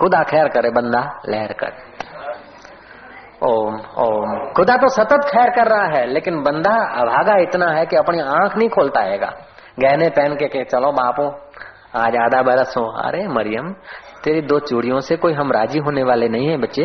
खुदा 0.00 0.22
खैर 0.22 0.48
करे 0.48 0.70
बंदा 0.70 1.20
लहर 1.28 1.52
कर। 1.52 1.72
ओम 3.42 3.74
ओम। 3.74 4.52
खुदा 4.56 4.76
तो 4.76 4.88
सतत 4.88 5.20
खैर 5.32 5.50
कर 5.50 5.66
रहा 5.66 5.84
है 5.84 6.06
लेकिन 6.06 6.42
बंदा 6.42 6.74
अभागा 7.00 7.36
इतना 7.36 7.70
है 7.70 7.86
कि 7.86 7.96
अपनी 7.96 8.20
आँख 8.20 8.56
नहीं 8.56 8.68
खोलता 8.68 9.00
हैगा 9.00 9.34
गहने 9.80 10.08
पहन 10.08 10.34
के, 10.34 10.48
के 10.48 10.64
चलो 10.64 10.92
बापू 10.92 11.26
आज 12.00 12.16
आधा 12.16 12.42
बरस 12.42 12.74
हो। 12.76 12.82
अरे 12.82 13.28
मरियम 13.28 13.74
तेरी 14.24 14.40
दो 14.40 14.58
चूड़ियों 14.58 15.00
से 15.00 15.16
कोई 15.16 15.32
हम 15.32 15.52
राज़ी 15.52 15.78
होने 15.78 16.02
वाले 16.02 16.28
नहीं 16.28 16.48
है 16.48 16.56
बच्चे। 16.56 16.84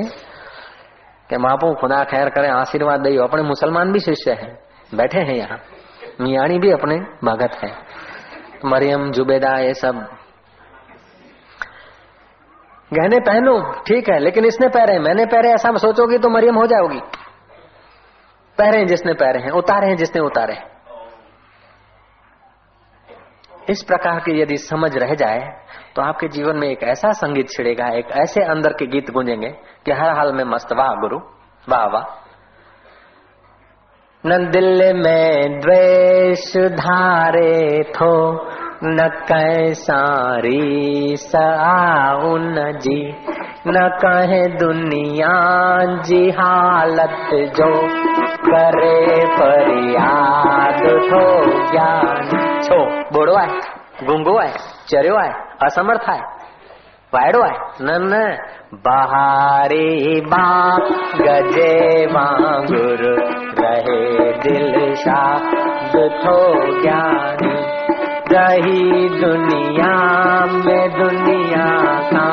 कि 1.30 1.38
बापू 1.38 1.74
खुदा 1.74 2.04
खैर 2.04 2.30
करे 2.30 2.48
आशीर्वाद 2.48 3.00
दे। 3.00 3.18
अपने 3.18 3.42
मुसलमान 3.42 3.92
भी 3.92 4.00
शिष्य 4.00 4.32
हैं 4.32 4.60
बैठे 4.96 5.20
हैं 5.20 5.36
यहाँ। 5.36 5.60
मियाणी 6.22 6.60
भी 6.60 6.72
अपने 6.72 6.96
भगत 7.24 7.52
है। 7.64 7.72
मरियम 8.66 9.12
जुबेदा 9.12 9.58
ये 9.58 9.74
सब 9.74 10.08
गहने 12.92 13.20
पहनो, 13.22 13.60
ठीक 13.88 14.10
है, 14.10 14.18
लेकिन 14.20 14.46
इसने 14.46 14.68
पहरे, 14.70 14.98
मैंने 15.00 15.26
पहरे, 15.26 15.52
ऐसा 15.52 15.72
सोचोगी 15.78 16.18
तो 16.18 16.30
मरियम 16.30 16.56
हो 16.56 16.66
जाओगी। 16.68 17.00
पहरे 18.58 18.84
जिसने 18.86 19.14
पहरे 19.14 19.40
हैं, 19.40 19.52
उतारे 19.54 19.88
हैं 19.88 19.96
जिसने 19.98 20.22
उतारे 20.22 20.58
इस 23.70 23.84
प्रकार 23.84 24.20
की 24.20 24.40
यदि 24.42 24.58
समझ 24.58 24.92
रह 24.98 25.14
जाए 25.16 25.40
तो 25.96 26.02
आपके 26.02 26.28
जीवन 26.28 26.58
में 26.58 26.68
एक 26.68 26.84
ऐसा 26.86 27.12
संगीत 27.14 27.50
छिड़ेगा, 27.50 27.88
एक 27.90 28.12
ऐसे 28.14 28.44
अंदर 28.46 28.74
के 28.74 28.86
गीत 28.88 29.10
गूंजेंगे 29.12 29.50
कि 29.86 29.92
हर 29.92 30.10
हाल 30.18 30.34
में 30.34 30.44
मस्त, 30.46 30.74
वाह 30.74 30.94
गुरु, 30.96 31.18
वाह 31.68 31.86
वाह। 31.88 32.04
न 34.24 34.38
दिल 34.52 34.94
में 34.96 35.60
द्वेष 35.60 36.56
धारे 36.76 37.84
थो 37.92 38.12
न 38.84 39.08
कैसारी 39.28 41.16
साउन 41.16 42.56
जी, 42.82 43.02
न 43.68 43.90
कहे 44.04 44.48
दुनिया 44.48 45.34
जी 46.02 46.30
हालत 46.30 47.30
जो 47.58 47.70
करे 48.48 49.26
फरियाद 49.36 50.82
थो 51.10 51.22
ज्ञान। 51.72 52.30
छो, 52.64 52.80
बोड़ो 53.14 53.34
आहे 53.34 54.06
गुंगो 54.06 54.38
आहे 54.38 54.54
चरियो 54.90 55.16
आहे 55.16 55.34
असमर्थ 55.66 56.10
आहे 56.10 56.22
वायड़ो 57.14 57.42
आहे 57.42 57.58
न 57.82 58.00
न 58.14 58.24
बहारी 58.74 60.22
बाप 60.22 60.88
गजे 61.22 62.06
वांगुर 62.06 63.04
रहे 63.62 64.32
दिल 64.44 64.96
शाद 64.96 65.56
थो 66.26 66.38
ज्ञानी। 66.82 67.51
रही 68.34 69.08
दुनिया 69.20 69.94
में 70.66 70.90
दुनिया 70.92 71.68
का 72.12 72.28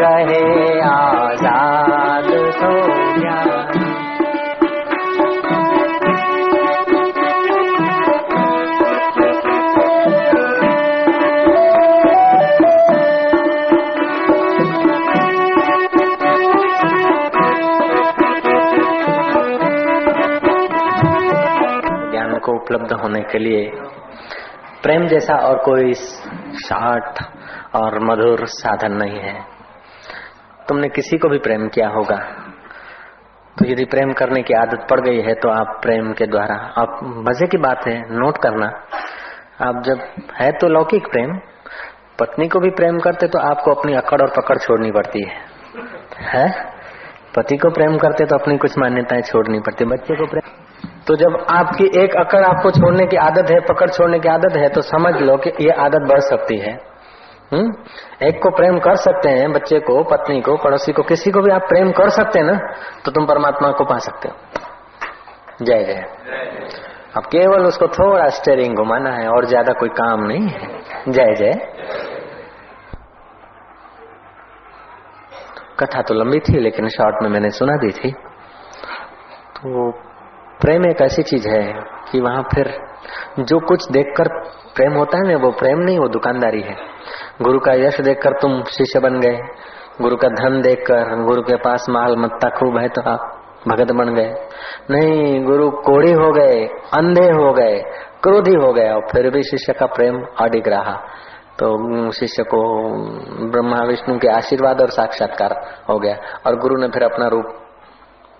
रहे 0.00 0.80
आज़ाद 0.88 2.30
तो 2.60 2.72
ज्ञान 3.20 3.84
ज्ञान 22.12 22.38
को 22.38 22.52
उपलब्ध 22.54 22.92
होने 22.92 23.22
के 23.32 23.38
लिए 23.38 23.62
प्रेम 24.86 25.06
जैसा 25.06 25.34
और 25.34 25.56
कोई 25.58 25.94
शार्ट 26.64 27.22
और 27.74 27.98
मधुर 28.04 28.46
साधन 28.46 28.92
नहीं 28.92 29.20
है। 29.20 29.40
तुमने 30.68 30.88
किसी 30.88 31.16
को 31.18 31.28
भी 31.28 31.38
प्रेम 31.38 31.68
किया 31.68 31.88
होगा। 31.88 32.16
तो 33.56 33.66
यदि 33.66 33.84
प्रेम 33.84 34.12
करने 34.12 34.42
की 34.42 34.54
आदत 34.54 34.86
पड़ 34.90 35.00
गई 35.00 35.20
है 35.20 35.34
तो 35.34 35.48
आप 35.48 35.80
प्रेम 35.82 36.12
के 36.12 36.26
द्वारा, 36.26 36.54
आप 36.54 37.00
मज़े 37.28 37.46
की 37.46 37.56
बात 37.56 37.86
है, 37.88 37.96
नोट 38.16 38.38
करना। 38.38 38.66
आप 39.60 39.82
जब 39.82 40.06
है 40.34 40.50
तो 40.52 40.68
लौकिक 40.68 41.06
प्रेम, 41.06 41.36
पत्नी 42.20 42.48
को 42.48 42.60
भी 42.60 42.70
प्रेम 42.70 42.98
करते 42.98 43.28
तो 43.28 43.38
आपको 43.38 43.74
अपनी 43.74 43.94
अकड़ 43.94 44.20
और 44.22 44.32
पकड़ 44.36 44.58
छोड़नी 44.58 44.90
पड़ती 44.90 45.24
है। 45.24 45.36
है? 46.20 46.48
पति 47.36 47.56
को 47.56 47.70
प्रेम 47.70 47.96
करते 47.98 48.26
तो 48.26 48.38
अपनी 48.38 48.58
कुछ 48.58 48.78
मान्यताएँ 48.78 49.22
छोड़नी 49.22 49.60
पड़ती, 49.60 49.84
बच्चे 49.84 50.16
को 50.16 50.26
प्रेम 50.26 50.65
तो 51.06 51.16
जब 51.16 51.36
आपकी 51.50 51.84
एक 52.00 52.14
अकड़ 52.16 52.42
आपको 52.44 52.70
छोड़ने 52.70 53.06
की 53.06 53.16
आदत 53.18 53.50
है, 53.50 53.58
पकड़ 53.62 53.88
छोड़ने 53.90 54.18
की 54.18 54.28
आदत 54.28 54.56
है 54.56 54.68
तो 54.68 54.82
समझ 54.82 55.14
लो 55.22 55.36
कि 55.36 55.50
ये 55.60 55.70
आदत 55.80 56.06
बढ़ 56.08 56.20
सकती 56.20 56.58
है। 56.58 56.72
हुँ? 57.52 57.64
एक 58.22 58.42
को 58.42 58.50
प्रेम 58.50 58.78
कर 58.78 58.96
सकते 58.96 59.28
हैं, 59.30 59.52
बच्चे 59.52 59.78
को, 59.80 60.02
पत्नी 60.04 60.40
को, 60.40 60.56
पड़ोसी 60.56 60.92
को, 60.92 61.02
किसी 61.02 61.30
को 61.30 61.42
भी 61.42 61.50
आप 61.50 61.68
प्रेम 61.68 61.90
कर 61.92 62.08
सकते 62.10 62.38
हैं 62.38 62.46
ना 62.46 62.56
तो 63.04 63.10
तुम 63.10 63.26
परमात्मा 63.26 63.70
को 63.70 63.84
पा 63.84 63.98
सकते 63.98 64.28
हो। 64.28 65.64
जय 65.64 65.84
जय। 65.84 66.04
अब 67.16 67.26
केवल 67.26 67.66
उसको 67.66 67.86
थोड़ा 67.88 68.28
स्टेरिंग 68.30 68.76
घुमाना 68.76 69.10
है, 69.10 69.28
और 69.28 69.46
ज़्यादा 69.46 69.72
कोई 69.72 69.88
काम 69.98 70.22
नहीं 70.22 70.48
है। 70.48 71.12
जय 71.12 71.34
जय। 71.34 71.52
कथा 75.80 76.02
तो 76.02 76.14
लंबी 76.14 76.38
थी, 76.40 76.58
लेकिन 76.60 76.88
शॉर्ट 76.88 77.22
में 77.22 77.30
मैंने 77.30 77.50
सुना 77.50 77.76
दी 77.76 77.90
थी। 77.92 78.10
तो 79.56 79.90
प्रेम 80.66 80.86
एक 80.86 81.02
ऐसी 81.02 81.22
चीज़ 81.22 81.48
है 81.48 81.72
कि 82.12 82.20
वहाँ 82.20 82.42
फिर 82.42 82.78
जो 83.38 83.58
कुछ 83.58 83.90
देखकर 83.90 84.28
प्रेम 84.76 84.92
होता 84.92 85.18
है 85.18 85.32
ना, 85.32 85.36
वो 85.36 85.50
प्रेम 85.50 85.78
नहीं, 85.78 85.98
वो 85.98 86.08
दुकानदारी 86.08 86.60
है। 86.60 86.76
गुरु 87.42 87.58
का 87.58 87.72
यश 87.72 88.00
देखकर 88.00 88.30
तुम 88.30 88.62
शिष्य 88.62 89.00
बन 89.00 89.20
गए। 89.20 89.38
गुरु 90.00 90.16
का 90.16 90.28
धन 90.28 90.62
देखकर, 90.62 91.22
गुरु 91.22 91.42
के 91.42 91.56
पास 91.56 91.86
माल 91.90 92.16
मत्ता 92.16 92.48
खूब 92.48 92.78
है 92.78 92.88
तो 92.88 93.02
आप 93.02 93.42
भगत 93.68 93.92
बन 93.92 94.14
गए। 94.14 94.34
नहीं, 94.90 95.44
गुरु 95.44 95.70
कोड़ी 95.70 96.12
हो 96.12 96.32
गए, 96.32 96.66
अंधे 96.94 97.26
हो 97.26 97.52
गए, 97.52 97.82
क्रोधी 98.22 98.54
हो 98.54 98.72
गए, 98.72 98.90
और 98.90 99.08
फिर 99.12 99.30
भी 99.30 99.42
शिष्य 99.42 99.72
का 99.72 99.86
प्रेम 99.86 100.24
अडिग 100.40 100.68
रहा। 100.68 100.92
तो 101.58 102.10
शिष्य 102.10 102.42
को 102.42 102.88
ब्रह्मा, 103.50 103.84
विष्णु 103.84 104.18
के 104.18 104.28
आशीर्वाद 104.28 104.80
और 104.80 104.90
साक्षात्कार 104.90 105.52
हो 105.90 105.98
गया। 105.98 106.16
और 106.46 106.56
गुरु 106.56 106.76
ने 106.76 106.88
फिर 106.88 107.02
अपना 107.02 107.28
रूप 107.28 107.46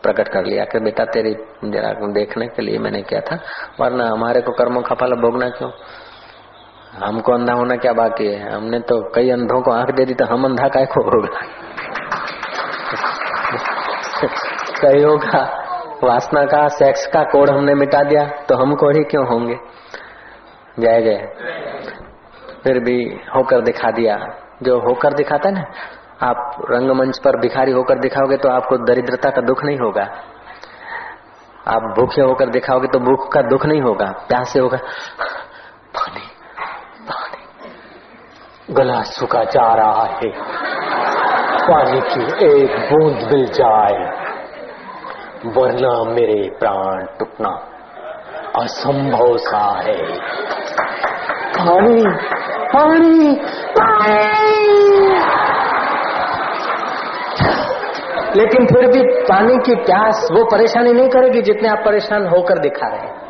प्रकट 0.07 0.29
कर 0.29 0.45
लिया 0.45 0.65
कि 0.65 0.81
बेटा 0.81 1.05
तेरी 1.13 1.35
जरा 1.67 1.93
देखने 2.15 2.47
के 2.49 2.63
लिए 2.63 2.79
मैंने 2.79 3.03
किया 3.03 3.21
था, 3.23 3.37
वरना 3.81 4.09
हमारे 4.09 4.41
को 4.41 4.53
कर्मों 4.55 4.83
का 4.83 4.95
फल 4.95 5.15
भोगना 5.23 5.49
क्यों? 5.51 5.71
हमको 6.99 7.33
अंधा 7.33 7.53
होना 7.55 7.77
क्या 7.77 7.93
बाकी 7.95 8.27
है? 8.27 8.53
हमने 8.53 8.79
तो 8.83 9.01
कई 9.15 9.31
अंधों 9.31 9.61
को 9.63 9.73
आँख 9.73 9.91
दे 9.95 10.05
दी 10.05 10.15
तो 10.15 10.25
हम 10.27 10.45
अंधा 10.45 10.69
काय 10.69 10.87
को 10.87 11.03
होगा 11.07 11.41
कईयों 14.81 15.17
का 15.19 15.41
वासना 16.03 16.45
का 16.47 16.67
सेक्स 16.71 17.07
का 17.07 17.23
कोड 17.25 17.51
हमने 17.51 17.75
मिटा 17.75 18.03
दिया 18.05 18.23
तो 18.49 18.57
हम 18.57 18.75
कोड़ी 18.77 19.03
क्यों 19.11 19.27
होंगे? 19.29 19.57
जय 20.79 21.01
जय 21.03 21.19
फिर 22.65 22.79
भी 22.81 22.97
होकर 23.35 23.61
दिखा 23.63 23.91
दिया। 23.91 24.17
जो 24.63 24.79
होकर 24.81 25.15
दिखाता 25.15 25.49
है 25.49 25.55
ना 25.55 25.65
आप 26.21 26.67
रंगमंच 26.71 27.19
पर 27.19 27.37
भिखारी 27.41 27.73
होकर 27.73 27.99
दिखाओगे 27.99 28.37
तो 28.37 28.49
आपको 28.49 28.77
दरिद्रता 28.85 29.31
का 29.31 29.41
दुख 29.43 29.65
नहीं 29.65 29.79
होगा। 29.79 30.03
आप 31.67 31.83
भूखे 31.97 32.23
होकर 32.23 32.51
दिखाओगे 32.51 32.89
तो 32.89 32.99
भूख 33.01 33.31
का 33.33 33.43
दुख 33.43 33.67
नहीं 33.67 33.81
होगा। 33.83 34.07
प्यासे 34.29 34.59
होगा, 34.59 34.79
पानी 35.95 36.21
पानी, 37.03 38.75
गला 38.75 39.03
सूखा 39.03 39.43
जा 39.47 39.67
रहा 39.75 40.05
है। 40.15 40.31
पानी 41.63 42.01
की 42.07 42.25
एक 42.47 42.79
बूंद 42.91 43.29
मिल 43.33 43.45
जाए, 43.53 44.01
वरना 45.53 45.95
मेरे 46.13 46.41
प्राण 46.59 47.05
टूटना 47.19 47.53
असंभव 48.63 49.37
सा 49.43 49.65
है। 49.83 50.01
पानी 51.59 52.03
पानी 52.73 53.35
पानी। 53.79 54.46
लेकिन 58.37 58.67
फिर 58.67 58.87
भी 58.87 59.23
पानी 59.23 59.57
की 59.57 59.75
प्यास 59.75 60.29
वो 60.33 60.45
परेशानी 60.45 60.93
नहीं 60.93 61.09
करेगी 61.09 61.43
जितने 61.43 61.69
आप 61.69 61.83
परेशान 61.85 62.27
होकर 62.27 62.59
दिखा 62.59 62.87
रहे 62.87 63.07
हैं। 63.07 63.27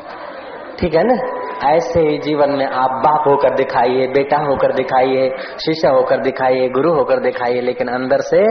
ठीक 0.81 0.95
है 0.95 1.03
ना? 1.05 1.47
ऐसे 1.69 2.01
ही 2.01 2.19
जीवन 2.19 2.51
में 2.51 2.67
आप 2.67 2.91
बाप 2.91 3.29
होकर 3.29 3.55
दिखाइए, 3.55 4.07
बेटा 4.07 4.37
होकर 4.37 4.73
दिखाइए, 4.73 5.31
शिष्य 5.37 5.89
होकर 5.89 6.21
दिखाइए, 6.21 6.69
गुरु 6.69 6.93
होकर 6.93 7.21
दिखाइए, 7.21 7.61
लेकिन 7.61 7.89
अंदर 7.89 8.21
से 8.21 8.43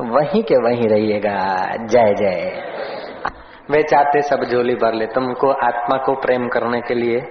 वहीं 0.00 0.42
के 0.42 0.54
वहीं 0.56 0.88
रहिएगा। 0.88 1.66
जय 1.86 2.14
जय। 2.14 2.62
वे 3.70 3.82
चाहते 3.82 4.22
सब 4.22 4.44
झोली 4.44 4.74
भर 4.74 4.94
ले, 4.94 5.06
तुमको 5.06 5.50
आत्मा 5.50 5.96
को 5.96 6.14
प्रेम 6.14 6.48
करने 6.48 6.80
के 6.80 6.94
लिए, 6.94 7.22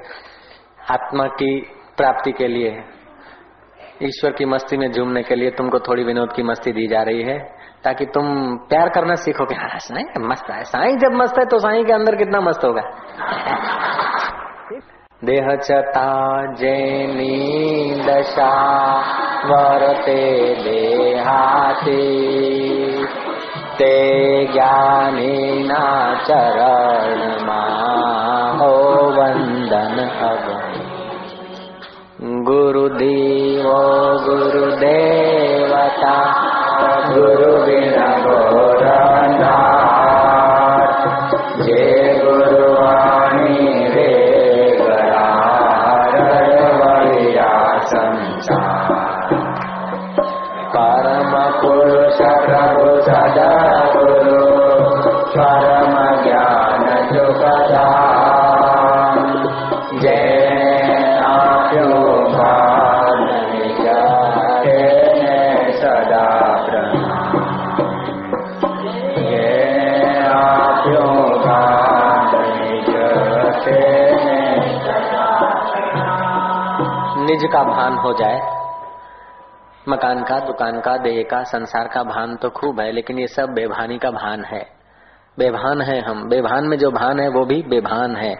आत्मा 0.92 1.25
की 1.25 1.68
प्राप्ति 1.98 2.31
के 2.31 2.48
लिए, 2.48 2.83
ईश्वर 4.04 4.31
की 4.31 4.45
मस्ती 4.45 4.77
में 4.77 4.92
झूमने 4.92 5.24
के 5.24 5.36
लिए 5.36 5.50
तुमको 5.50 5.80
थोड़ी 5.80 6.04
विनोद 6.04 6.33
की 6.33 6.44
मस्ती 6.44 6.71
दी 6.71 6.88
जा 6.88 7.01
रही 7.01 7.21
है। 7.21 7.58
ताकि 7.83 8.05
तुम 8.05 8.57
प्यार 8.57 8.89
करना 8.89 9.15
सीखोगे। 9.15 9.55
हाँ 9.55 9.79
साई, 9.79 10.03
मस्त 10.19 10.51
है। 10.51 10.63
साई 10.63 10.95
जब 10.95 11.11
मस्त 11.11 11.37
है 11.37 11.45
तो 11.45 11.59
साई 11.59 11.83
के 11.83 11.93
अंदर 11.93 12.15
कितना 12.15 12.41
मस्त 12.41 12.65
होगा। 12.65 12.81
देह 15.23 15.55
चता 15.55 16.53
जैनी 16.53 18.03
दशा 18.07 19.03
वरते 19.45 20.63
देहाते। 20.63 22.27
ते 23.77 24.53
ज्ञानी 24.53 25.67
ना 25.67 26.23
चरण 26.23 27.49
हो 28.59 29.11
वंदन 29.11 30.09
अब। 30.09 30.55
गुरुदेव 32.21 33.63
गुरुदेवता 34.25 36.48
गुरुविनपुरन्दा 37.13 38.35
जय 41.67 41.98
निज 77.39 77.50
का 77.53 77.63
भान 77.63 77.94
हो 77.94 78.13
जाए। 78.13 78.39
मकान 79.89 80.24
का, 80.24 80.39
दुकान 80.39 80.80
का 80.80 80.97
देह 80.97 81.27
का, 81.31 81.44
संसार 81.44 81.88
का 81.88 82.03
भान 82.03 82.36
तो 82.36 82.50
खूब 82.50 82.80
है, 82.80 82.91
लेकिन 82.91 83.19
ये 83.19 83.27
सब 83.27 83.50
बेभानी 83.50 83.97
का 83.97 84.12
भान 84.12 84.44
है। 84.44 84.68
बेभान 85.39 85.81
है 85.81 86.01
हम। 86.01 86.30
बेभान 86.30 86.68
में 86.68 86.77
जो 86.77 86.91
भान 86.91 87.19
है, 87.19 87.30
वो 87.30 87.45
भी 87.45 87.62
बेभान 87.62 88.15
है। 88.15 88.36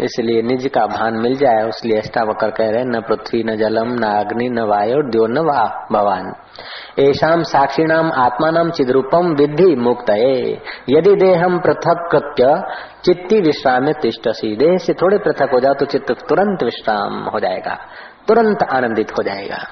इसलिए 0.00 0.42
निज 0.42 0.66
का 0.66 0.86
भान 0.86 1.14
मिल 1.14 1.34
जाए, 1.36 1.62
उसलिए 1.62 1.98
अष्टावकर 1.98 2.50
कह 2.50 2.70
रहे 2.70 2.84
न 2.84 3.00
पृथ्वी, 3.00 3.42
न 3.42 3.56
जलम, 3.56 3.88
न 3.88 4.02
अग्नि, 4.02 4.48
न 4.48 4.60
वायु, 4.60 5.02
द्यो 5.02 5.26
न 5.26 5.38
वा, 5.38 5.88
भवान। 5.92 6.26
ऐसा 6.26 7.02
साक्षी 7.02 7.10
एशाम 7.10 7.42
साक्षिणाम 7.42 8.12
आत्मानाम 8.12 8.70
चिद्रूपम 8.70 9.34
विधि 9.34 9.76
मुक्त 9.76 10.10
यदि 10.88 11.16
देहम 11.16 11.58
पृथक 11.58 12.08
कृत्य 12.12 12.62
चित्ती 13.04 13.40
विश्राम 13.40 13.92
तिष्टसी 13.92 14.56
देह 14.56 14.76
से 14.76 14.94
थोड़े 14.94 15.18
पृथक 15.18 15.50
हो 15.54 15.60
जाओ 15.60 15.74
तो 15.74 15.86
चित्त 15.86 16.12
तुरंत 16.12 16.62
विश्राम 16.62 17.24
हो 17.24 17.40
जाएगा। 17.40 17.78
तुरंत 18.29 18.63
आनंदित 18.71 19.11
हो 19.17 19.23
जाएगा 19.23 19.63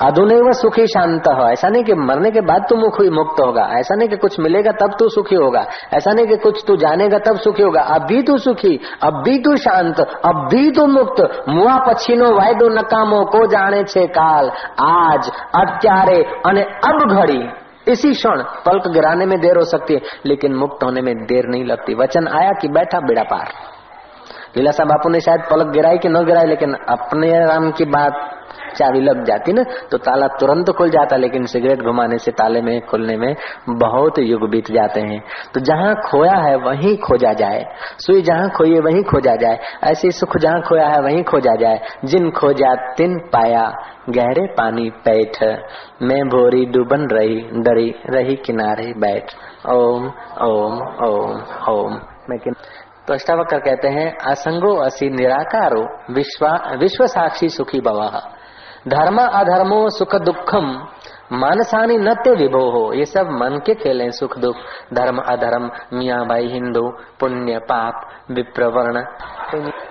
अधुनैव 0.00 0.50
सुखी 0.52 0.86
शांत 0.86 1.28
हो 1.28 1.48
ऐसा 1.50 1.68
नहीं 1.68 1.84
कि 1.84 1.94
मरने 1.98 2.30
के 2.30 2.40
बाद 2.40 2.64
तू 2.70 2.76
मुख 2.76 3.00
मुक्त 3.10 3.40
होगा 3.40 3.62
ऐसा 3.74 3.94
नहीं 3.94 4.08
कि 4.08 4.16
कुछ 4.16 4.38
मिलेगा 4.40 4.72
तब 4.72 4.96
तू 4.98 5.08
सुखी 5.08 5.36
होगा 5.36 5.64
ऐसा 5.94 6.12
नहीं 6.12 6.26
कि 6.26 6.36
कुछ 6.36 6.62
तू 6.66 6.76
जानेगा 6.76 7.18
तब 7.26 7.38
सुखी 7.38 7.62
होगा 7.62 7.82
अब 7.94 8.02
भी 8.06 8.22
तू 8.22 8.36
सुखी 8.38 8.74
अब 9.02 9.22
भी 9.24 9.38
तू 9.38 9.56
शांत 9.58 10.00
अब 10.00 10.42
भी 10.50 10.70
तू 10.70 10.86
मुक्त 10.88 11.22
મુઆ 11.50 11.76
પછીનો 11.86 12.28
વાયદો 12.32 12.66
નકામો 12.70 13.20
કો 13.26 13.40
જાણે 13.46 13.80
છે 13.92 14.02
કાલ 14.18 14.50
આજ 14.88 15.30
અત્યારે 15.62 16.18
અને 16.50 16.64
અબ 16.90 17.00
ઘડી 17.12 17.40
इसी 17.86 18.08
क्षण 18.12 18.40
पलक 18.64 18.86
गिराने 18.94 19.26
में 19.26 19.38
देर 19.40 19.56
हो 19.56 19.64
सकती 19.72 19.94
है 19.94 20.00
लेकिन 20.26 20.54
मुक्त 20.54 20.80
होने 20.82 21.02
में 21.02 21.14
देर 21.26 21.46
नहीं 21.48 21.64
लगती 21.64 21.94
वचन 21.94 22.24
आया 22.38 22.52
कि 22.60 22.68
बैठा 22.68 23.00
बेड़ा 23.00 23.22
पार 23.32 23.52
लीलासा 24.57 24.83
बापू 24.83 25.09
ने 25.09 25.19
शायद 25.19 25.41
पलक 25.51 25.67
गिराई 25.67 25.97
कि 25.97 26.09
न 26.09 26.25
गिराई, 26.25 26.45
लेकिन 26.45 26.73
अपने 26.73 27.45
राम 27.45 27.71
की 27.71 27.85
बात 27.85 28.37
चाबी 28.75 28.99
लग 28.99 29.23
जाती 29.23 29.53
ना 29.53 29.63
तो 29.91 29.97
ताला 29.97 30.27
तुरंत 30.27 30.69
खुल 30.69 30.89
जाता, 30.89 31.15
लेकिन 31.15 31.45
सिगरेट 31.45 31.81
घुमाने 31.81 32.17
से 32.17 32.31
ताले 32.31 32.61
में, 32.61 32.81
खुलने 32.81 33.17
में 33.17 33.35
बहुत 33.69 34.19
युग 34.19 34.49
बीत 34.49 34.71
जाते 34.71 35.01
हैं। 35.01 35.23
तो 35.53 35.59
जहाँ 35.59 35.95
खोया 35.95 36.35
है, 36.35 36.55
वहीं 36.55 36.97
खोजा 36.97 37.33
जाए। 37.33 37.65
सुई 37.99 38.21
जहाँ 38.21 38.49
खोई 38.49 38.73
है, 38.73 38.79
वहीं 38.79 39.03
खोजा 39.03 39.35
जाए। 39.35 39.59
ऐसे 39.83 40.11
सुख 40.11 40.37
जहाँ 40.37 40.61
खोया 40.61 40.87
है, 40.87 41.01
वहीं 41.01 41.23
खोजा 41.23 41.55
जाए। 41.55 41.81
जिन 42.05 42.31
खोजा, 42.31 42.75
तिन 42.75 43.17
पाया 43.17 43.73
गहरे 44.09 44.47
पानी 44.47 44.89
पैठ। 44.89 45.43
मैं 46.01 46.29
भोरी 46.29 46.65
डूबन 46.65 47.07
रही, 47.11 47.35
डरी 47.35 47.95
रही 48.09 48.35
किनारे 48.35 48.93
बैठ। 48.97 49.31
ओम 49.69 50.11
ओम 50.41 50.81
ओम 51.07 51.41
ओम। 51.69 51.99
मैं. 52.29 52.37
तो 53.11 53.15
अष्टावक्र 53.15 53.57
कहते 53.59 53.87
हैं, 53.89 54.09
असंगो 54.25 54.75
असी 54.81 55.09
निराकारो, 55.11 55.81
विश्वा 56.13 57.05
साक्षी 57.07 57.49
सुखी 57.49 57.79
भवा। 57.81 58.07
धर्म 58.87 59.17
अधर्मो 59.19 59.79
सुख 59.89 60.15
दुखम, 60.21 60.67
मानसानी 61.33 61.97
नत्य 61.99 62.31
विभो। 62.33 62.61
हो 62.71 62.83
ये 62.93 63.05
सब 63.05 63.29
मन 63.33 63.59
के 63.65 63.73
खेल 63.75 64.01
हैं, 64.01 64.11
सुख 64.11 64.37
दुख। 64.39 64.55
धर्म 64.93 65.19
अधर्म 65.23 65.69
मियाँ 65.93 66.21
भाई 66.27 66.47
हिंदू, 66.47 66.87
पुण्य 67.19 67.59
पाप, 67.65 68.07
विप्रवर्ण। 68.31 69.03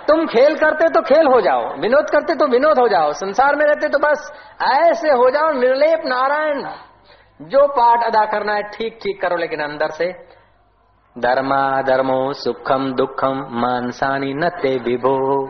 तुम 0.08 0.26
खेल 0.28 0.56
करते 0.58 0.88
तो 0.88 1.02
खेल 1.04 1.26
हो 1.26 1.40
जाओ, 1.40 1.68
विनोद 1.78 2.10
करते 2.10 2.34
तो 2.34 2.46
विनोद 2.48 2.78
हो 2.78 2.88
जाओ, 2.88 3.12
संसार 3.14 3.56
में 3.56 3.66
रहते 3.66 3.88
तो 3.88 3.98
बस 4.00 4.32
ऐसे 4.64 5.10
हो 5.10 5.30
जाओ, 5.30 5.52
निर्लेप 5.54 6.06
नारायण। 6.06 6.66
जो 7.40 7.66
पाठ 7.70 8.04
अदा 8.04 8.24
करना 8.28 8.54
है 8.54 8.62
ठीक 8.70 8.98
ठीक 9.02 9.20
करो, 9.22 9.36
लेकिन 9.36 9.60
अंदर 9.62 9.90
से 9.92 10.12
धर्मा 11.18 11.82
धर्मो 11.82 12.32
सुखम 12.32 12.92
दुखम 12.92 13.48
मानसानी 13.52 14.34
नते 14.34 14.78
विभो। 14.78 15.48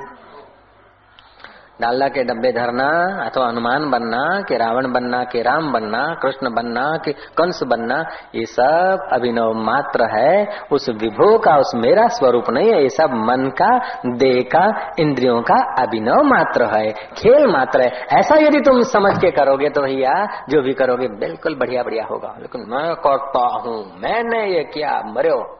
डालडा 1.80 2.08
के 2.08 2.24
डब्बे 2.24 2.52
धरना, 2.52 2.88
अथवा 3.26 3.48
हनुमान 3.48 3.90
बनना, 3.90 4.40
कि 4.40 4.56
रावण 4.56 4.92
बनना, 4.92 5.24
कि 5.24 5.42
राम 5.42 5.72
बनना, 5.72 6.14
कृष्ण 6.22 6.54
बनना, 6.54 6.96
कि 7.04 7.12
कंस 7.12 7.62
बनना, 7.62 8.04
ये 8.34 8.46
सब 8.46 9.08
अभिनव 9.12 9.52
मात्र 9.52 10.04
है। 10.04 10.46
उस 10.72 10.88
विभो 10.88 11.38
का, 11.38 11.56
उस 11.56 11.72
मेरा 11.74 12.08
स्वरूप 12.08 12.50
नहीं 12.50 12.72
है, 12.72 12.82
ये 12.82 12.88
सब 12.88 13.10
मन 13.12 13.52
का, 13.62 13.78
देह 14.06 14.42
का, 14.42 14.92
इंद्रियों 14.98 15.42
का 15.42 15.82
अभिनव 15.82 16.22
मात्र 16.22 16.64
है, 16.64 16.92
खेल 16.92 17.46
मात्र 17.46 17.80
है। 17.80 17.88
ऐसा 18.12 18.34
यदि 18.36 18.60
तुम 18.60 18.82
समझ 18.82 19.18
के 19.18 19.30
करोगे 19.30 19.68
तो 19.68 19.82
भैया, 19.82 20.24
जो 20.48 20.62
भी 20.62 20.72
करोगे, 20.72 21.08
बिल्कुल 21.08 21.54
बढ़िया 21.54 21.82
बढ़िया 21.82 22.04
होगा। 22.04 22.36
लेकिन 22.40 22.60
मैं 22.68 22.94
करता 22.94 23.60
हूँ, 23.64 23.84
मैंने 24.00 24.56
ये 24.56 24.64
किया, 24.64 25.02
मरो। 25.06 25.56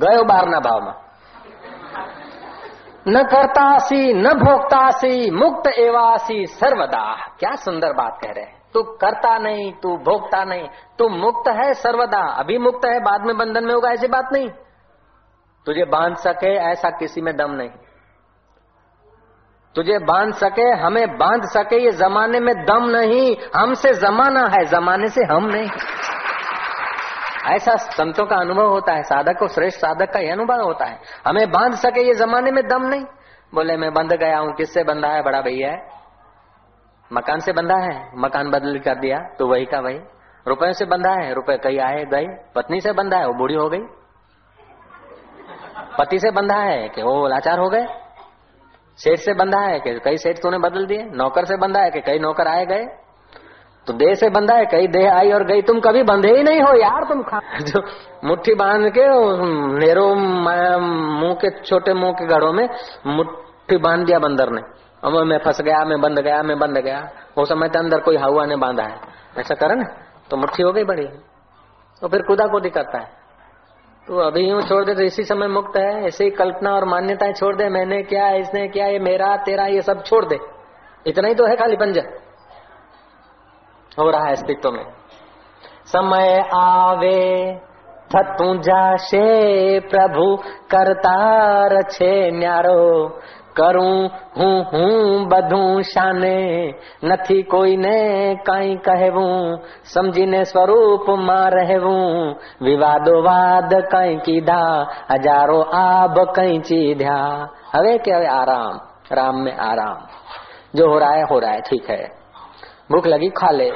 गयो 0.00 0.24
बार 0.24 0.48
ना 0.48 0.58
भाव 0.58 0.80
में 0.80 0.92
न 3.10 3.22
करतासी, 3.22 4.14
न 4.14 4.28
भोगतासी 4.28 5.30
मुक्त 5.30 5.66
एवासी 5.66 6.46
सर्वदा। 6.46 7.26
क्या 7.38 7.54
सुंदर 7.54 7.92
बात 7.92 8.18
कह 8.24 8.30
रहे 8.30 8.60
तू 8.74 8.82
करता 8.82 9.38
नहीं, 9.38 9.72
तू 9.72 9.96
भोगता 9.96 10.44
नहीं, 10.44 10.68
तू 10.98 11.08
मुक्त 11.08 11.48
है 11.48 11.74
सर्वदा। 11.74 12.32
अभी 12.32 12.58
मुक्त 12.58 12.86
है, 12.86 13.00
बाद 13.00 13.22
में 13.26 13.36
बंधन 13.36 13.64
में 13.64 13.74
होगा, 13.74 13.90
ऐसी 13.90 14.06
बात 14.06 14.28
नहीं। 14.32 14.48
तुझे 15.66 15.84
बाँध 15.84 16.16
सके, 16.16 16.54
ऐसा 16.54 16.90
किसी 16.90 17.20
में 17.20 17.36
दम 17.36 17.50
नहीं। 17.50 17.68
तुझे 19.74 19.98
बाँध 19.98 20.34
सके, 20.34 20.70
हमें 20.70 21.18
बाँध 21.18 21.42
सके, 21.42 21.84
ये 21.84 21.90
जमाने 21.90 22.40
में 22.40 22.64
दम 22.64 22.84
नहीं। 22.84 23.36
हमसे 23.56 23.92
जमाना 23.92 24.40
है, 24.40 24.64
जमाने 24.64 25.08
से 25.08 25.24
हम 25.24 25.44
नहीं। 25.44 25.70
ऐसा 27.46 27.76
संतों 27.76 28.26
का 28.26 28.36
अनुभव 28.36 28.68
होता 28.68 28.92
है, 28.92 29.02
साधक 29.02 29.38
को 29.38 29.48
श्रेष्ठ 29.48 29.78
साधक 29.78 30.12
का 30.12 30.18
यह 30.18 30.32
अनुभव 30.32 30.60
होता 30.60 30.84
है। 30.84 30.98
हमें 31.26 31.50
बाँध 31.50 31.74
सके 31.74 32.00
ये 32.00 32.14
जमाने 32.14 32.50
में 32.50 32.68
दम 32.68 32.82
नहीं। 32.82 33.04
बोले, 33.54 33.76
मैं 33.76 33.92
बंध 33.92 34.12
गया 34.12 34.38
हूँ, 34.38 34.52
किससे 34.52 34.84
बंधा 34.84 35.08
है? 35.08 35.22
बड़ा 35.22 35.40
भैया 35.40 35.70
है। 35.70 35.88
मकान 37.12 37.38
से 37.38 37.52
बंधा 37.52 37.76
है, 37.76 38.10
मकान 38.16 38.50
बदल 38.50 38.78
कर 38.78 38.94
दिया 38.94 39.18
तो 39.38 39.46
वही 39.46 39.64
का 39.64 39.80
वही। 39.80 40.00
रुपए 40.48 40.72
से 40.72 40.84
बंधा 40.84 41.12
है 41.12 41.34
रुपए 41.34 41.56
कहीं 41.56 41.78
आए, 41.80 42.04
गए। 42.04 42.26
पत्नी 42.54 42.80
से 42.80 42.92
बंधा 42.92 43.16
है, 43.16 43.26
वो 43.26 43.34
बूढ़ी 43.34 43.54
हो 43.54 43.68
गई। 43.68 43.82
पति 45.98 46.18
से 46.18 46.30
बंधा 46.30 46.56
है, 46.56 46.88
कि 46.88 47.02
वो 47.02 47.26
लाचार 47.28 47.58
हो 47.58 47.68
गए। 47.68 47.86
सेठ 48.98 49.18
से 49.18 49.34
बंधा 49.34 49.60
है, 49.60 49.80
कि 49.80 50.00
कई 50.04 50.16
सेठ 50.16 50.36
तूने 50.36 50.58
बदल 50.58 50.86
दिए। 50.86 51.02
नौकर 51.04 51.44
से 51.44 51.56
बंधा 51.56 51.80
है, 51.80 51.90
कि 51.90 52.00
कई 52.00 52.18
नौकर 52.18 52.48
आए 52.48 52.66
गए। 52.66 52.86
तो 53.86 53.92
देह 53.92 54.14
से 54.14 54.28
बंधा 54.28 54.54
है 54.54 54.64
कई 54.66 54.86
देह 54.86 55.14
आई 55.14 55.30
और 55.32 55.44
गई, 55.44 55.62
तुम 55.62 55.80
कभी 55.80 56.02
बंधे 56.02 56.28
ही 56.28 56.42
नहीं 56.42 56.60
हो 56.60 56.74
यार 56.80 57.04
तुम 57.04 57.22
खा 57.22 57.40
जो 57.60 57.82
मुट्ठी 58.24 58.54
बाँध 58.54 58.90
के 58.90 59.06
नेरो 59.78 60.14
मुँह 60.14 61.34
के, 61.34 61.50
छोटे 61.60 61.94
मुँह 61.94 62.12
के 62.12 62.26
घड़ों 62.26 62.52
में 62.52 62.68
मुट्ठी 63.06 63.76
बाँध 63.76 64.06
दिया 64.06 64.18
बंदर 64.18 64.50
ने। 64.50 64.60
अब 65.04 65.16
मैं 65.26 65.38
फंस 65.38 65.60
गया, 65.60 65.84
मैं 65.84 66.00
बंध 66.00 66.18
गया, 66.18 66.42
मैं 66.42 66.58
बंध 66.58 66.78
गया। 66.78 66.98
वो 67.38 67.44
समय 67.44 67.68
के 67.68 67.78
अंदर 67.78 68.00
कोई 68.00 68.16
हवा 68.16 68.44
ने 68.46 68.56
बांधा 68.56 68.82
है। 68.82 69.00
ऐसा 69.38 69.54
करे 69.54 69.74
ना 69.74 69.84
तो 70.30 70.36
मुट्ठी 70.36 70.62
हो 70.62 70.72
गई 70.72 70.84
बड़ी। 70.84 71.06
तो 72.02 72.08
फिर 72.08 72.22
कुदा 72.22 72.46
कुदी 72.46 72.70
करता 72.70 72.98
है। 72.98 73.08
तो 74.06 74.18
अभी 74.18 74.40
यूँ 74.40 74.62
छोड़ 74.62 74.84
दे 74.84 74.94
तो 74.94 75.02
इसी 75.02 75.24
समय 75.24 75.48
मुक्त 75.48 75.76
है, 75.76 76.06
ऐसे 76.06 76.24
ही 76.24 76.30
कल्पना 76.30 76.70
और 76.70 76.84
मान्यताएँ 76.84 77.32
छोड़ 77.32 77.54
दे। 77.56 77.68
मैंने 77.68 78.02
क्या, 78.02 78.30
इसने 78.30 78.68
क्या, 78.68 78.86
ये 78.86 78.98
मेरा, 78.98 79.36
तेरा, 79.36 79.66
ये 79.66 79.82
सब 79.82 80.02
छोड़ 80.04 80.24
दे। 80.24 80.38
इतना 81.06 81.28
ही 81.28 81.34
तो 81.34 81.46
है 81.46 81.56
खाली 81.56 81.76
पंजा। 81.76 82.02
हो 83.99 84.09
रहा 84.09 84.25
है 84.25 84.33
अस्तित्व 84.33 84.71
में 84.71 84.85
समय 85.87 86.33
आवे 86.55 87.21
થતું 88.11 88.59
જાશે 88.61 89.25
પ્રભુ 89.89 90.27
કરતાર 90.69 91.71
છે 91.87 92.11
ન્યારો 92.33 92.83
કરું 93.55 94.11
હું 94.35 94.55
હું 94.71 95.27
બધું 95.29 95.83
શાને 95.83 96.39
નથી 97.03 97.43
કોઈને 97.45 97.97
કઈ 98.45 98.73
કહેવું 98.77 99.59
સમજીને 99.85 100.41
સ્વરૂપમાં 100.43 101.47
રહેવું 101.53 102.35
વિવાદો 102.61 103.15
વાદ 103.23 103.71
કઈ 103.93 104.13
કીધા 104.19 104.75
હજારો 105.15 105.59
આબ 105.79 106.17
કઈ 106.35 106.59
ચીધ્યા 106.61 107.39
હવે 107.73 107.95
કે 107.99 108.11
હવે 108.11 108.29
आराम 108.33 108.75
राम 109.11 109.41
में 109.45 109.57
आराम 109.63 109.97
जो 110.75 110.91
हो 110.91 110.99
रहा 110.99 111.13
है 111.13 111.25
हो 111.25 111.39
रहा 111.39 111.51
है 111.51 111.61
ठीक 111.61 111.89
है 111.89 112.03
भूख 112.91 113.07
लगी 113.07 113.29
खा 113.37 113.51
ले 113.51 113.67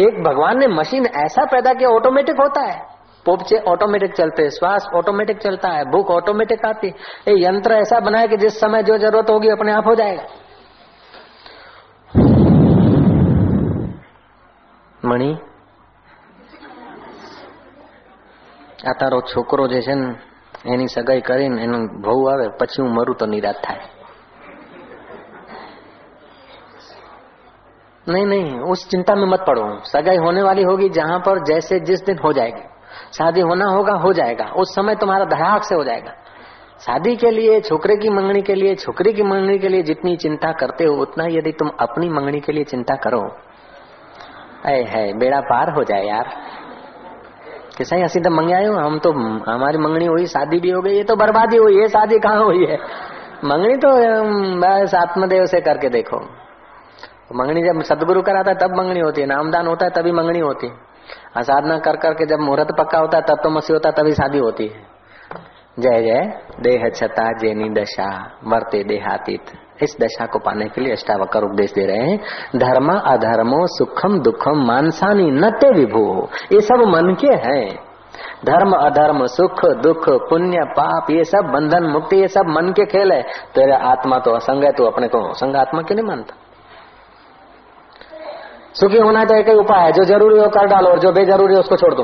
एक 0.00 0.22
भगवान 0.24 0.58
ने 0.58 0.66
मशीन 0.70 1.06
ऐसा 1.18 1.44
पैदा 1.46 1.72
किया 1.74 1.88
ऑटोमेटिक 1.90 2.40
होता 2.40 2.60
है 2.62 2.80
पोपचे 3.26 3.58
ऑटोमेटिक 3.68 4.14
चलते 4.14 4.48
श्वास 4.50 4.86
ऑटोमेटिक 4.94 5.38
चलता 5.38 5.68
है 5.68 5.84
भूख 5.90 6.10
ऑटोमेटिक 6.10 6.64
आती 6.66 6.88
ये 7.28 7.34
यंत्र 7.44 7.74
ऐसा 7.76 8.00
बनाया 8.00 8.26
कि 8.26 8.36
जिस 8.36 8.60
समय 8.60 8.82
जो 8.82 8.98
जरूरत 8.98 9.30
होगी 9.30 9.48
अपने 9.50 9.72
आप 9.72 9.86
हो 9.86 9.94
जाएगा 9.94 10.26
મણી 15.00 15.30
આ 18.84 18.92
તારો 18.94 19.18
છોકરો 19.24 19.64
જે 19.66 19.80
છે 19.82 19.94
ને 19.94 20.06
એની 20.66 20.86
સગાઈ 20.86 21.22
કરીને 21.22 21.58
એનું 21.62 21.82
ભવ 22.00 22.28
આવે 22.28 22.46
પછી 22.58 22.82
હું 22.82 22.92
મરું 22.92 23.16
તો 23.16 23.26
નિરાશ 23.26 23.60
થાય 23.62 23.95
नहीं 28.09 28.25
नहीं, 28.25 28.59
उस 28.59 28.89
चिंता 28.89 29.15
में 29.15 29.27
मत 29.27 29.39
पड़ो। 29.47 29.79
सगाई 29.83 30.17
होने 30.17 30.41
वाली 30.41 30.63
होगी 30.63 30.89
जहाँ 30.89 31.19
पर 31.19 31.43
जैसे 31.43 31.79
जिस 31.79 32.05
दिन 32.05 32.17
हो 32.17 32.33
जाएगी। 32.33 32.61
शादी 33.17 33.41
होना 33.41 33.65
होगा, 33.65 33.93
हो 33.93 34.13
जाएगा। 34.13 34.45
उस 34.45 34.75
समय 34.75 34.95
तुम्हारा 34.95 35.25
धड़ाक 35.25 35.63
से 35.63 35.75
हो 35.75 35.83
जाएगा। 35.83 36.11
शादी 36.79 37.15
के 37.15 37.31
लिए, 37.31 37.61
छोकरे 37.61 37.95
की 37.95 38.09
मंगनी 38.09 38.41
के 38.41 38.55
लिए, 38.55 38.75
छोकरी 38.75 39.13
की 39.13 39.23
मंगनी 39.23 39.59
के 39.59 39.67
लिए 39.67 39.83
जितनी 39.83 40.15
चिंता 40.15 40.51
करते 40.51 40.83
हो, 40.83 40.95
उतना 40.95 41.25
यदि 41.27 41.51
तुम 41.51 41.69
अपनी 41.79 42.09
मंगनी 42.09 42.39
के 42.39 42.51
लिए 42.51 42.63
चिंता 42.63 42.95
करो। 42.95 43.37
ऐ 44.65 44.83
है, 44.83 45.17
बेड़ा 45.17 45.39
पार 45.39 45.69
हो 45.69 45.83
जाए 45.83 46.05
यार। 46.05 46.29
कि 47.77 47.85
सही 47.85 48.01
हसी 48.01 48.19
तो 48.19 48.29
मंगे 48.29 48.53
हम 48.53 48.99
तो 48.99 49.11
हमारी 49.51 49.77
मंगनी 49.77 50.05
हुई, 50.05 50.25
शादी 50.25 50.59
भी 50.59 50.69
हो 50.69 50.81
गई, 50.81 50.93
ये 50.93 51.03
तो 51.03 51.15
बर्बादी 51.15 51.57
हुई 51.57 51.81
है 51.81 51.87
शादी 51.87 52.19
कहाँ 52.19 52.43
हुई 52.43 52.65
है? 52.65 52.77
मंगनी 53.45 53.75
तो 53.75 53.89
बस 54.59 54.95
आत्मदेव 54.95 55.45
से 55.45 55.61
करके 55.61 55.89
देखो। 55.89 56.46
मंगनी 57.35 57.61
जब 57.61 57.81
सदगुरु 57.81 58.21
कराता 58.21 58.51
है, 58.51 58.57
तब 58.57 58.77
मंगनी 58.77 58.99
होती 58.99 59.21
है। 59.21 59.27
नामदान 59.27 59.67
होता 59.67 59.85
है, 59.85 59.91
तभी 59.91 60.11
मंगनी 60.11 60.39
होती 60.39 60.67
है। 60.67 60.73
साधना 61.43 61.79
कर 61.79 61.95
करके 61.95 62.25
जब 62.25 62.39
मुहूर्त 62.39 62.67
पक्का 62.77 62.99
होता 62.99 63.17
है, 63.17 63.23
तब 63.23 63.35
तो 63.43 63.49
मसी 63.49 63.73
होता 63.73 63.89
है, 63.89 63.95
तभी 63.95 64.13
शादी 64.13 64.37
होती 64.37 64.67
है। 64.67 64.97
जय 65.79 66.01
जय। 66.01 66.39
देह 66.59 66.89
छता, 66.89 67.33
जेनी 67.33 67.69
दशा 67.69 68.39
वर्ते 68.43 68.83
देहातीत। 68.83 69.41
इस 69.83 69.97
दशा 70.01 70.25
को 70.25 70.39
पाने 70.39 70.65
के 70.65 70.81
लिए 70.81 70.93
अष्टावकर 70.93 71.43
उपदेश 71.43 71.73
दे 71.73 71.85
रहे 71.85 71.97
हैं। 71.97 72.19
धर्म 72.55 72.99
अधर्मो, 72.99 73.67
सुखम 73.67 74.19
दुखम, 74.19 74.67
मानसानी 74.67 75.31
नते 75.31 75.71
विभू। 75.71 76.27
ये 76.51 76.61
सब 76.61 76.75
मन 76.75 77.13
के 77.13 77.27
हैं। 77.27 77.79
धर्म 78.45 78.71
अधर्म, 78.71 79.25
सुख 79.25 79.65
दुख, 79.65 80.09
पुण्य, 80.09 80.57
पाप, 80.63 81.11
ये 81.11 81.23
सब 81.23 81.39
बंधन, 81.39 81.83
मुक्ति, 81.83 82.17
ये 82.17 82.27
सब 82.27 82.45
मन 82.47 82.71
के 82.71 82.85
खेल 82.85 83.11
है। 83.11 83.21
तेरा 83.55 83.77
आत्मा 83.77 84.19
तो 84.19 84.31
असंग 84.31 84.63
है, 84.63 84.71
तू 84.71 84.83
अपने 84.83 85.07
को 85.07 85.29
असंग 85.29 85.55
आत्मा 85.55 85.81
क्यों 85.81 85.95
नहीं 85.95 86.07
मानता। 86.07 86.46
सुखी 88.77 88.97
होना 88.97 89.25
तो 89.25 89.35
एक 89.35 89.47
ही 89.49 89.55
उपाय 89.55 89.85
है, 89.85 89.91
जो 89.91 90.03
ज़रूरी 90.03 90.39
हो 90.39 90.49
कर 90.49 90.67
डालो 90.67 90.89
और 90.89 90.99
जो 90.99 91.11
बेजरूरी 91.11 91.53
है 91.53 91.59
उसको 91.59 91.75
छोड़ 91.75 91.93
दो। 91.93 92.03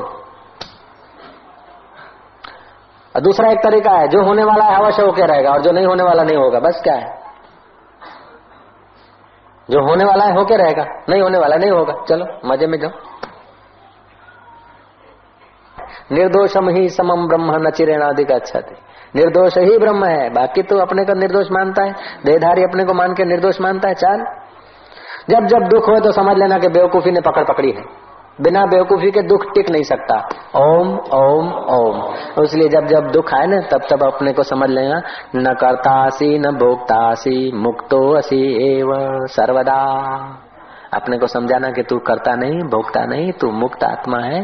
दूसरा 3.15 3.51
एक 3.51 3.59
तरीका 3.63 3.91
है, 3.91 4.07
जो 4.07 4.23
होने 4.23 4.43
वाला 4.43 4.65
है 4.65 4.75
अवश्य 4.75 5.01
होके 5.01 5.25
रहेगा 5.25 5.51
और 5.51 5.61
जो 5.61 5.71
नहीं 5.71 5.85
होने 5.85 6.03
वाला 6.03 6.23
नहीं 6.23 6.37
होगा, 6.37 6.59
बस 6.59 6.81
क्या 6.83 6.93
है? 6.93 7.23
जो 9.69 9.81
होने 9.87 10.05
वाला 10.05 10.25
है 10.25 10.35
होके 10.35 10.55
रहेगा, 10.55 10.85
नहीं 11.09 11.21
होने 11.21 11.37
वाला 11.37 11.55
नहीं 11.55 11.71
होगा। 11.71 11.93
चलो, 12.09 12.25
मज़े 12.45 12.67
में 12.67 12.79
जाओ। 12.79 12.91
निर्दोषम 16.11 16.69
ही 16.69 16.89
समम 16.89 17.27
ब्रह्म 17.27 17.67
न 17.67 17.69
चिरेणाधिक 17.69 18.31
अच्छा 18.31 18.59
थे 18.59 18.75
निर्दोष 19.15 19.57
ही 19.57 19.77
ब्रह्म 19.77 20.05
है, 20.05 20.29
बाकी 20.29 20.63
तो 20.63 20.77
अपने 20.77 21.05
को 21.05 21.13
निर्दोष 21.13 21.51
मानता 21.51 21.83
है, 21.83 21.93
देहधारी 22.25 22.63
अपने 22.63 22.83
को 22.83 22.93
मान 22.93 23.13
के 23.13 23.25
निर्दोष 23.25 23.61
मानता 23.61 23.87
है, 23.87 23.95
चाल। 23.95 24.25
जब 25.29 25.45
जब 25.47 25.67
दुख 25.67 25.89
हो 25.89 25.99
तो 25.99 26.11
समझ 26.11 26.37
लेना 26.37 26.57
कि 26.59 26.67
बेवकूफ़ी 26.69 27.11
ने 27.11 27.21
पकड़ 27.21 27.43
पकड़ी 27.43 27.71
है। 27.71 27.83
बिना 28.41 28.65
बेवकूफ़ी 28.65 29.09
के 29.11 29.21
दुख 29.21 29.43
टिक 29.55 29.69
नहीं 29.69 29.83
सकता। 29.83 30.15
ओम 30.57 30.87
ओम 31.13 31.51
ओम। 31.71 32.43
इसलिए 32.43 32.69
जब 32.69 32.85
जब 32.87 33.11
दुख 33.11 33.33
आए 33.33 33.45
ना, 33.47 33.59
तब 33.61 33.85
तब 33.91 34.03
अपने 34.03 34.33
को 34.33 34.43
समझ 34.43 34.69
लेना, 34.69 35.01
न 35.35 35.53
करतासी, 35.53 36.39
न 36.39 36.51
भोगतासी 36.57 37.51
मुक्तो 37.57 38.01
असी 38.13 38.41
एव 38.69 38.93
सर्वदा। 39.27 39.77
अपने 40.93 41.17
को 41.17 41.27
समझाना 41.27 41.69
कि 41.71 41.83
तू 41.83 41.97
करता 41.99 42.35
नहीं 42.35 42.59
भोगता 42.69 43.05
नहीं, 43.05 43.31
तू 43.31 43.51
मुक्त 43.51 43.83
आत्मा 43.83 44.19
है। 44.19 44.41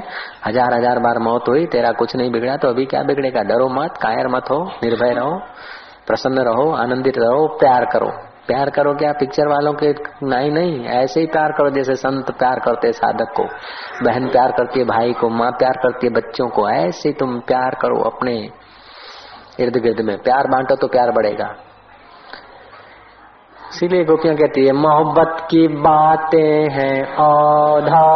हज़ार 0.47 0.73
हज़ार 0.73 0.99
बार 0.99 1.19
मौत 1.19 1.49
हुई, 1.49 1.65
तेरा 1.65 1.91
कुछ 1.91 2.15
नहीं 2.15 2.31
बिगड़ा 2.31 2.55
तो 2.57 2.69
अभी 2.69 2.85
क्या 2.85 3.03
बिगड़ेगा? 3.03 3.43
डरो 3.43 3.67
मत, 3.69 3.97
कायर 4.01 4.27
मत 4.27 4.49
हो, 4.51 4.63
निर्भय 4.83 5.13
रहो, 5.13 5.37
प्रसन्न 6.07 6.43
रहो, 6.43 6.71
आनंदित 6.75 7.17
रहो, 7.17 7.47
प्यार 7.59 7.85
करो। 7.85 8.11
प्यार 8.49 8.69
करो 8.69 8.93
क्या 8.93 9.11
पिक्चर 9.11 9.47
वालों 9.47 9.73
के? 9.73 9.93
नहीं 10.23 10.51
नहीं, 10.51 10.85
ऐसे 10.85 11.19
ही 11.19 11.25
प्यार 11.25 11.51
करो, 11.51 11.69
जैसे 11.69 11.95
संत 11.95 12.31
प्यार 12.31 12.59
करते 12.59 12.91
साधक 12.91 13.33
को। 13.37 13.43
बहन 14.03 14.27
प्यार 14.29 14.51
करती 14.51 14.79
है, 14.79 14.85
भाई 14.85 15.13
को, 15.13 15.29
माँ 15.29 15.51
प्यार 15.51 15.73
करती 15.83 16.07
है, 16.07 16.13
बच्चों 16.13 16.47
को, 16.49 16.69
ऐसे 16.69 17.11
तुम 17.11 17.39
प्यार 17.39 17.77
करो 17.81 17.99
अपने 17.99 18.49
इर्द 19.59 19.77
गिर्द 19.77 20.01
में। 20.01 20.17
प्यार 20.17 20.47
बांटो 20.47 20.75
तो 20.75 20.87
प्यार 20.87 21.11
बढ़ेगा। 21.11 21.55
इसीलिए 23.69 24.03
गोपियाँ 24.03 24.35
कहती 24.35 24.65
है, 24.65 24.71
मोहब्बत 24.71 25.47
की 25.49 25.67
बातें 25.67 26.69
हैं 26.69 27.15
औधा 27.15 28.15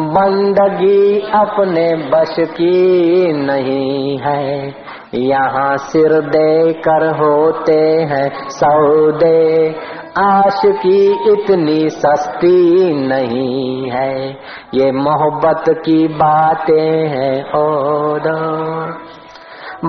बंदगी 0.00 1.20
अपने 1.20 1.96
बश 1.96 2.36
की 2.40 3.32
नहीं 3.32 4.18
है। 4.18 4.74
यहाँ 5.14 5.76
सिर 5.76 6.20
दे 6.20 6.72
कर 6.72 7.16
होते 7.16 7.80
हैं 7.82 8.48
सौदे। 8.48 9.74
आश 10.18 10.60
की 10.64 11.32
इतनी 11.32 11.88
सस्ती 11.88 12.92
नहीं 13.06 13.90
है। 13.90 14.30
ये 14.74 14.92
मोहब्बत 14.92 15.64
की 15.68 16.08
बातें 16.08 17.08
हैं 17.08 17.44
ओदो 17.44 18.82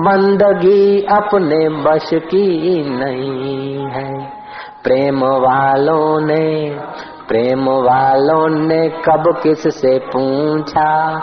बंदगी 0.00 1.00
अपने 1.02 1.68
बश 1.68 2.10
की 2.14 2.82
नहीं 2.90 3.86
है। 3.86 4.26
प्रेम 4.84 5.24
वालों 5.24 6.20
ने 6.20 6.76
प्रेम 7.28 7.68
वालों 7.68 8.48
ने 8.48 8.88
कब 8.88 9.40
किस 9.42 9.80
से 9.80 9.98
पूछा? 9.98 11.20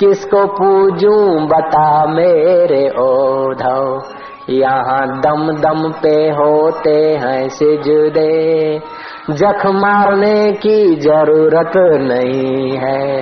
किसको 0.00 0.46
पूजू 0.46 1.46
बता 1.46 2.06
मेरे 2.06 2.88
ओधव 2.88 4.02
यहाँ 4.50 5.20
दम 5.20 5.52
दम 5.52 5.92
पे 6.02 6.30
होते 6.30 6.94
हैं 7.24 7.48
सिजदे। 7.48 8.80
जख 9.30 9.66
मारने 9.66 10.52
की 10.52 10.96
ज़रूरत 10.96 11.72
नहीं 11.76 12.72
है। 12.72 13.20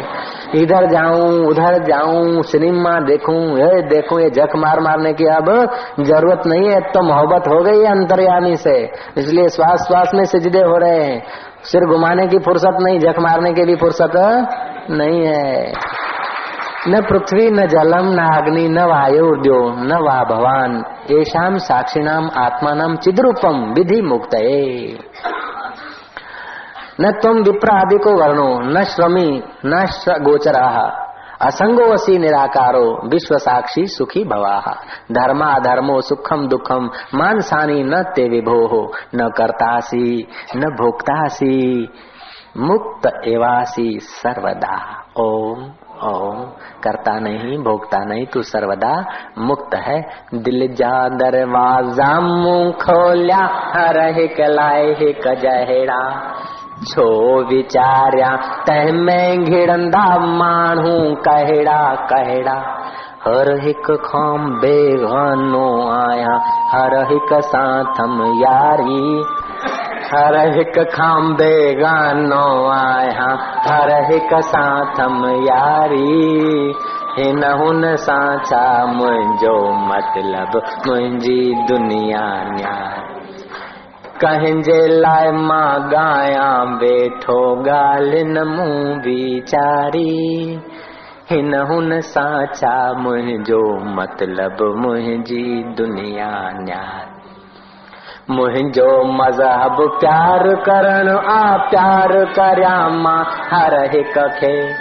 इधर 0.54 0.86
जाऊँ, 0.86 1.46
उधर 1.46 1.84
जाऊँ, 1.84 2.42
सिनेमा 2.42 3.00
देखूँ, 3.00 3.58
ये 3.58 3.82
देखूँ, 3.82 4.20
ये 4.20 4.30
जख 4.30 4.56
मार 4.56 4.80
मारने 4.80 5.12
की 5.12 5.24
अब 5.24 5.50
ज़रूरत 6.00 6.42
नहीं 6.46 6.70
है। 6.70 6.80
तो 6.80 7.02
मोहब्बत 7.02 7.48
हो 7.48 7.62
गई 7.62 7.78
है 7.78 7.90
अंतर्यामी 7.90 8.56
से। 8.56 8.90
इसलिए 9.18 9.48
श्वास 9.48 9.86
श्वास 9.88 10.10
में 10.14 10.24
सिजदे 10.24 10.58
हो 10.58 10.76
रहे 10.76 11.04
हैं। 11.04 11.22
सिर 11.64 11.80
घुमाने 11.80 12.26
की 12.26 12.38
फुर्सत 12.38 12.76
नहीं, 12.80 12.98
जख 12.98 13.18
मारने 13.18 13.52
की 13.52 13.62
भी 13.62 13.76
फुर्सत 13.76 14.12
नहीं 14.90 15.26
है। 15.26 15.72
न 16.88 17.02
पृथ्वी, 17.02 17.50
न 17.50 17.66
जलम, 17.66 18.12
न 18.12 18.18
अग्नि, 18.18 18.68
न 18.68 18.82
वायुर्द्यो 18.82 19.70
न 19.76 19.92
वा 19.92 20.24
भवान। 20.24 20.84
येषाम 21.10 21.56
साक्षिणाम 21.58 22.30
आत्मानाम 22.36 22.96
चिद्रूपम 22.96 23.74
विधि 23.76 24.02
मुक्त 24.02 24.30
न 27.00 27.12
तुम 27.22 27.36
विप्र 27.36 27.68
आदि 27.70 27.98
को 27.98 28.10
वर्णो, 28.10 28.60
न 28.60 28.82
श्रमी, 28.82 29.42
न 29.66 29.86
गोचरा 30.20 31.06
असंगो 31.42 31.92
वसी 31.92 32.18
निराकारो 32.18 33.00
विश्व 33.04 33.36
साक्षी 33.36 33.86
सुखी 33.86 34.24
भवा। 34.24 34.60
धर्मा 35.12 35.46
अधर्मो 35.46 36.00
सुखम 36.00 36.48
दुखम 36.48 36.90
मानसानी 37.14 37.82
न 37.82 38.02
ते 38.02 38.28
विभो। 38.28 38.92
न 39.14 39.28
करतासी, 39.28 40.28
न 40.56 40.60
भोक्तासी, 40.60 41.88
मुक्त 42.56 43.06
एवासी 43.28 43.98
सर्वदा। 44.00 45.04
ओम 45.16 45.70
ओम। 46.08 46.44
करता 46.84 47.18
नहीं 47.18 47.58
भोगता 47.58 47.98
नहीं, 47.98 48.26
तू 48.26 48.42
सर्वदा 48.42 49.04
मुक्त 49.38 49.74
है। 49.74 50.02
दिल 50.34 50.74
जा 50.74 51.08
दरवाज़ा 51.08 52.20
मुँह 52.20 52.72
खोल्या 52.72 53.46
रहे 53.90 54.28
कलाए 54.28 54.86
हे 54.86 55.12
कजहेड़ा 55.12 56.20
छो 56.88 57.42
विचारिया, 57.44 58.36
तह 58.66 58.92
में 58.92 59.44
घिड़ंदा 59.44 60.18
माण्हू 60.18 61.14
कहिड़ा 61.14 61.94
कहिड़ा। 61.94 62.86
हर 63.24 63.60
हिक 63.62 64.02
खां 64.04 64.38
बेगानो 64.38 65.90
आया, 65.92 66.40
हर 66.72 67.12
हिक 67.12 67.42
सां 67.42 67.84
थम 67.84 68.22
यारी। 68.36 69.24
हर 70.14 70.56
हिक 70.56 70.78
खां 70.78 71.32
बेगानो 71.32 72.70
आया, 72.70 73.28
हर 73.68 74.12
हिक 74.12 74.34
सां 74.34 74.84
थम 74.84 75.24
यारी। 75.26 76.74
हिन 77.18 77.44
हुन 77.44 77.96
सां 77.96 78.38
छा 78.38 78.86
मुंहिंजो 78.86 79.72
मतिलब 79.72 80.62
मुंहिंजी 80.86 81.54
दुनिया 81.68 82.44
न्यारी। 82.44 83.19
कंहिंजे 84.22 84.86
लाइ 84.86 85.30
माँ 85.32 85.90
ॻायां 85.94 86.66
वेठो 86.76 87.70
ॻाल्हि 87.70 88.24
न 88.24 88.42
मूं 88.42 88.98
वीचारी 88.98 90.10
हिन 91.30 91.54
हुन 91.54 92.00
सां 92.00 92.46
छा 92.46 92.92
मुंहिंजो 92.92 93.78
मतिलब 93.84 94.56
दुनिया 95.76 96.50
न्यार। 96.52 97.08
मुंहिंजो 98.30 99.04
मज़हब 99.04 99.76
प्यार 100.00 100.54
करणु, 100.54 101.16
आ 101.18 101.56
प्यार 101.56 102.24
करियाँ 102.24 102.90
माँ 102.90 103.24
हर 103.52 103.74
हिक 103.74 104.18
खे। 104.18 104.74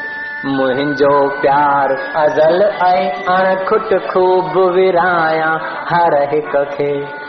मुंहिंजो 0.46 1.41
प्यार 1.41 1.91
अज़ल 2.15 2.62
ऐं 2.63 3.12
अणखुट 3.12 4.08
खूब 4.12 4.72
विरायां 4.75 5.58
हर 5.62 6.29
हिक 6.34 6.72
खे। 6.74 7.28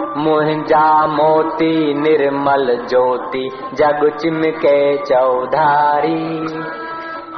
मुंहिंजा 0.00 1.06
मोती, 1.06 1.94
निर्मल 1.94 2.86
ज्योति, 2.86 3.50
जग 3.74 4.16
चिमके 4.20 4.96
चौधारी। 4.96 6.38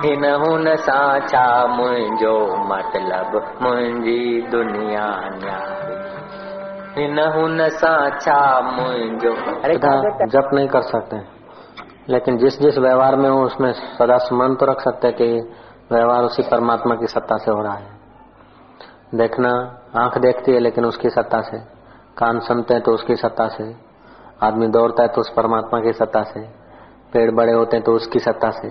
हिन 0.04 0.34
हुन 0.34 0.76
सां 0.76 1.20
छा 1.20 1.66
मुंहिंजो 1.66 2.56
मतिलब 2.56 3.58
मुंहिंजी 3.62 4.42
दुनिया 4.42 5.06
न्यारी। 5.34 5.96
हिन 7.02 7.18
हुन 7.18 7.68
सां 7.68 8.10
छा 8.10 8.60
मुंहिंजो 8.60 9.30
जप 10.26 10.50
नहीं 10.54 10.68
कर 10.68 10.82
सकते। 10.82 11.16
लेकिन 12.08 12.36
जिस 12.36 12.60
जिस 12.60 12.78
व्यवहार 12.78 13.16
में 13.16 13.30
हो, 13.30 13.42
उसमें 13.42 13.72
सदा 13.72 14.16
स्मरण 14.16 14.54
तो 14.54 14.66
रख 14.66 14.80
सकते 14.80 15.12
कि 15.12 15.54
व्यवहार 15.92 16.22
उसी 16.22 16.42
परमात्मा 16.42 16.94
की 16.94 17.06
सत्ता 17.06 17.36
से 17.36 17.50
हो 17.50 17.62
रहा 17.62 17.74
है। 17.74 17.90
देखना, 19.14 19.80
आँख 19.96 20.18
देखती 20.18 20.52
है, 20.52 20.58
लेकिन 20.58 20.84
उसकी 20.84 21.10
सत्ता 21.10 21.40
से। 21.40 21.75
कान 22.16 22.38
सुनते 22.40 22.74
हैं 22.74 22.82
तो 22.82 22.92
उसकी 22.92 23.16
सत्ता 23.16 23.46
से, 23.48 23.64
आदमी 24.42 24.66
दौड़ता 24.68 25.02
है 25.02 25.08
तो 25.08 25.20
उस 25.20 25.32
परमात्मा 25.36 25.80
की 25.80 25.92
सत्ता 25.94 26.22
से, 26.24 26.40
पेड़ 27.12 27.30
बड़े 27.32 27.52
होते 27.52 27.76
हैं 27.76 27.84
तो 27.84 27.92
उसकी 27.92 28.18
सत्ता 28.20 28.50
से, 28.52 28.68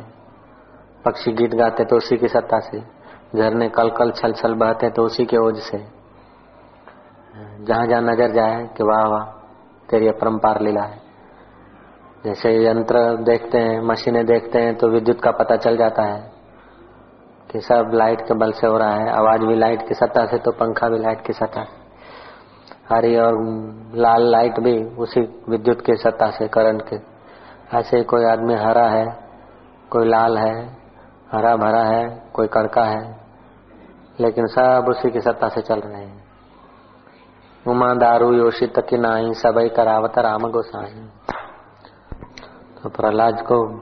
पक्षी 1.06 1.32
गीत 1.34 1.54
गाते 1.56 1.86
तो 1.86 1.98
उसी 1.98 2.18
की 2.18 2.28
सत्ता 2.30 2.60
से, 2.62 2.80
झरने 3.36 3.70
कल 3.70 3.90
कल 3.98 4.12
छल 4.14 4.34
छल 4.34 4.54
बहते 4.56 4.90
तो 4.90 5.06
उसी 5.06 5.26
के 5.26 5.38
ओज 5.40 5.60
से। 5.62 5.78
जहाँ 7.38 7.86
जहाँ 7.88 8.02
नज़र 8.04 8.34
जाए 8.34 8.64
कि 8.78 8.84
वाह 8.84 9.08
वाह, 9.08 9.24
तेरी 9.90 10.08
अपरम्पार 10.08 10.62
लीला 10.62 10.84
है। 10.84 11.04
जैसे 12.26 12.54
यंत्र 12.60 13.00
देखते 13.24 13.58
हैं, 13.60 13.80
मशीनें 13.84 14.26
देखते 14.26 14.60
हैं 14.60 14.76
तो 14.76 14.88
विद्युत 14.90 15.22
का 15.22 15.32
पता 15.34 15.56
चल 15.58 15.78
जाता 15.78 16.04
है 16.04 16.20
कि 17.50 17.60
सब 17.62 17.92
लाइट 17.94 18.22
के 18.22 18.34
बल 18.36 18.52
से 18.52 18.68
हो 18.68 18.78
रहा 18.78 18.94
है, 18.94 19.10
आवाज़ 19.12 19.42
भी 19.42 19.56
लाइट 19.56 19.88
की 19.88 19.96
सत्ता 19.96 20.26
से 20.26 20.38
तो 20.40 20.52
पंखा 20.54 20.90
भी 20.90 21.00
लाइट 21.00 21.26
की 21.28 21.34
सत्ता 21.34 21.64
से। 21.64 21.85
हरी 22.94 23.16
और 23.16 23.34
लाल 23.96 24.32
लाइट 24.32 24.60
भी 24.60 24.84
उसी 24.84 25.44
विद्युत 25.50 25.82
की 25.82 25.96
सत्ता 25.96 26.32
से 26.32 26.48
करंट 26.48 26.82
के। 26.82 27.16
ऐसे 27.78 28.04
कोई 28.04 28.26
आदमी 28.26 28.54
हरा 28.54 28.88
है, 28.88 29.06
कोई 29.90 30.08
लाल 30.08 30.38
है, 30.38 30.78
हरा 31.32 31.56
भरा 31.56 31.84
है, 31.84 32.30
कोई 32.34 32.48
कड़का 32.48 32.84
है, 32.84 33.18
लेकिन 34.20 34.46
सब 34.46 34.86
उसी 34.90 35.12
की 35.12 35.20
सत्ता 35.20 35.48
से 35.48 35.62
चल 35.62 35.80
रहे 35.80 36.04
हैं। 36.04 36.26
उमा 37.68 37.94
दारू 37.94 38.34
योशित 38.34 38.74
की 38.80 38.98
नाई, 38.98 39.34
सबई 39.34 39.70
करावत 39.70 40.20
राम 40.20 40.52
गोसाई। 40.52 41.10
तो 42.84 42.90
प्रहलाद 42.90 43.42
को 43.42 43.80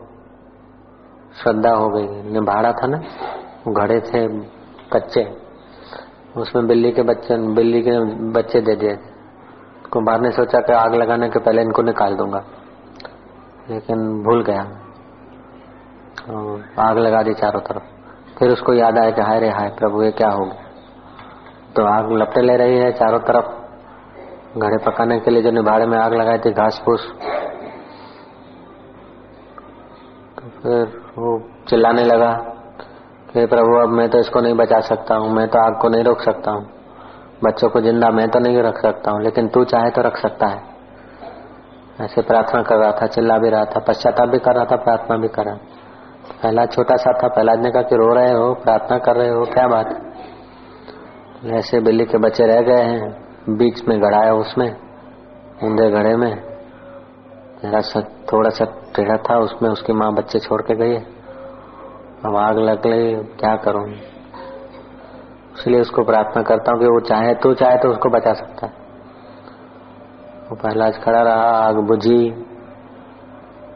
श्रद्धा 1.44 1.70
हो 1.70 1.90
गई। 1.90 2.32
निभाड़ा 2.32 2.72
था 2.72 2.88
ना? 2.88 3.02
घड़े 3.68 4.00
थे 4.00 4.28
कच्चे। 4.94 5.43
उसमें 6.38 6.68
बिल्ली 6.68 6.92
के 6.92 7.02
बच्चे 7.02 7.38
बिल्ली 7.38 7.82
के 7.82 8.00
बच्चे 8.32 8.62
दे 8.62 8.76
दिए। 8.76 8.98
कुमार 9.92 10.22
ने 10.22 10.32
सोचा 10.32 10.60
कि 10.60 10.74
आग 10.74 10.96
लगाने 10.96 11.30
के 11.30 11.40
पहले 11.40 11.62
इनको 11.62 11.82
निकाल 11.82 12.16
दूँगा। 12.16 12.44
लेकिन 13.70 14.24
भूल 14.24 14.44
गया। 14.44 14.62
आग 16.80 16.98
लगा 16.98 17.24
दी 17.24 17.34
चारों 17.34 17.60
तरफ़। 17.60 17.84
फिर 18.40 18.50
उसको 18.50 18.74
याद 18.74 18.98
आया 18.98 19.12
कि 19.12 19.22
हाय 19.22 19.40
रे 19.40 19.50
हाय, 19.50 19.70
प्रभु 19.70 20.04
ये 20.04 20.12
क्या 20.12 20.30
हो 20.30 20.46
गया? 20.46 20.64
तो 21.76 21.86
आग 21.86 22.12
लपटे 22.12 22.42
ले 22.42 22.56
रही 22.58 22.78
है 22.78 22.92
चारों 22.92 23.20
तरफ़। 23.20 23.64
घड़े 24.60 24.78
पकाने 24.78 25.20
के 25.20 25.32
लिए 25.32 25.42
जो 25.42 25.52
निभाड़े 25.52 25.86
में 25.86 25.98
आग 25.98 26.14
लगाई 26.14 26.38
थी 26.38 26.52
घास 26.52 26.82
फूस 26.86 27.12
तो 30.36 30.50
फिर 30.50 31.02
वो 31.18 31.50
चिल्लाने 31.70 32.04
लगा। 32.04 32.53
कि 33.34 33.46
प्रभु, 33.46 33.78
अब 33.80 33.90
मैं 33.90 34.10
तो 34.10 34.20
इसको 34.20 34.42
नहीं 34.42 34.54
बचा 34.54 34.80
सकता 34.80 35.16
हूँ, 35.16 35.30
मैं 35.30 35.48
तो 35.48 35.60
आग 35.60 35.80
को 35.82 35.90
नहीं 35.90 36.04
रोक 36.04 36.22
सकता 36.22 36.52
हूँ। 36.52 36.66
बच्चों 37.44 37.70
को 37.70 37.82
ज़िंदा 37.82 38.10
मैं 38.10 38.28
तो 38.30 38.40
नहीं 38.40 38.62
रख 38.64 38.82
सकता 38.82 39.12
हूँ, 39.12 39.22
लेकिन 39.24 39.48
तू 39.48 39.64
चाहे 39.66 39.90
तो 39.90 40.02
रख 40.02 40.18
सकता 40.18 40.48
है। 40.48 40.62
ऐसे 42.02 42.22
प्रार्थना 42.22 42.62
कर 42.62 42.76
रहा 42.76 42.92
था, 42.92 43.08
चिल्ला 43.08 43.38
भी 43.38 43.50
रहा 43.50 43.66
था, 43.66 43.80
पश्चाताप 43.80 44.30
भी 44.30 44.40
कर 44.40 44.56
रहा 44.56 44.66
था, 44.66 44.76
प्रार्थना 44.76 45.18
भी 45.18 45.28
कर 45.28 45.46
रहा 45.46 45.56
था 45.56 45.82
पहला 46.44 46.66
छोटा 46.66 46.96
सा 46.96 47.12
था, 47.14 47.28
पहला 47.28 47.54
ने 47.56 47.72
कहा 47.72 47.82
कि 47.82 47.96
रो 47.96 48.14
रहे 48.14 48.32
हो, 48.32 48.54
प्रार्थना 48.54 48.98
कर 48.98 49.16
रहे 49.16 49.30
हो, 49.30 49.44
क्या 49.46 49.68
बात 49.68 49.88
ऐसे 51.54 51.80
बिल्ली 51.80 52.06
के 52.06 52.18
बच्चे 52.18 52.46
रह 52.46 52.62
गए 52.62 52.84
हैं, 52.84 53.58
बीच 53.58 53.82
में 53.88 54.02
गड़ा 54.02 54.18
है 54.18 54.34
उसमें, 54.34 54.70
ऊंधे 55.64 55.90
घड़े 55.92 56.16
में। 56.16 56.34
थोड़ा 58.32 58.50
सा 58.50 58.66
टेढ़ा 58.96 59.18
था, 59.18 59.38
उसमें 59.40 59.70
उसकी 59.70 59.94
माँ 59.94 60.12
बच्चे 60.14 60.40
छोड़ 60.40 60.62
के 60.62 60.76
गई 60.76 60.94
अब 62.26 62.36
आग 62.36 62.58
लग 62.58 62.88
गई 62.88 63.16
क्या 63.16 63.56
करूँ? 63.56 63.90
इसलिए 65.60 65.82
उसको 65.82 66.04
प्रार्थना 66.04 66.44
करता 66.44 66.72
हूँ 66.72 66.80
कि 66.80 66.86
वो 66.86 67.00
चाहे, 67.00 67.34
तू 67.34 67.54
चाहे 67.54 67.78
तो 67.78 67.90
उसको 67.90 68.10
बचा 68.10 68.34
सकता 68.34 68.68
है। 68.68 68.74
वो 70.50 70.56
पहला 70.56 70.90
खड़ा 70.90 71.22
रहा, 71.22 71.44
आग 71.44 71.76
बुझी, 71.76 72.30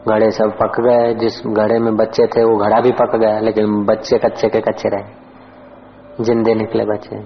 घड़े 0.08 0.30
सब 0.30 0.58
पक 0.62 0.80
गए, 0.80 1.14
जिस 1.14 1.42
घड़े 1.46 1.78
में 1.78 1.96
बच्चे 1.96 2.26
थे, 2.26 2.44
वो 2.44 2.56
घड़ा 2.56 2.80
भी 2.80 2.92
पक 2.92 3.16
गया, 3.16 3.38
लेकिन 3.38 3.84
बच्चे 3.84 4.18
कच्चे 4.18 4.48
के 4.48 4.60
कच्चे 4.60 4.88
रहे 4.88 6.24
जिंदे 6.24 6.54
निकले 6.54 6.84
बच्चे। 6.84 7.16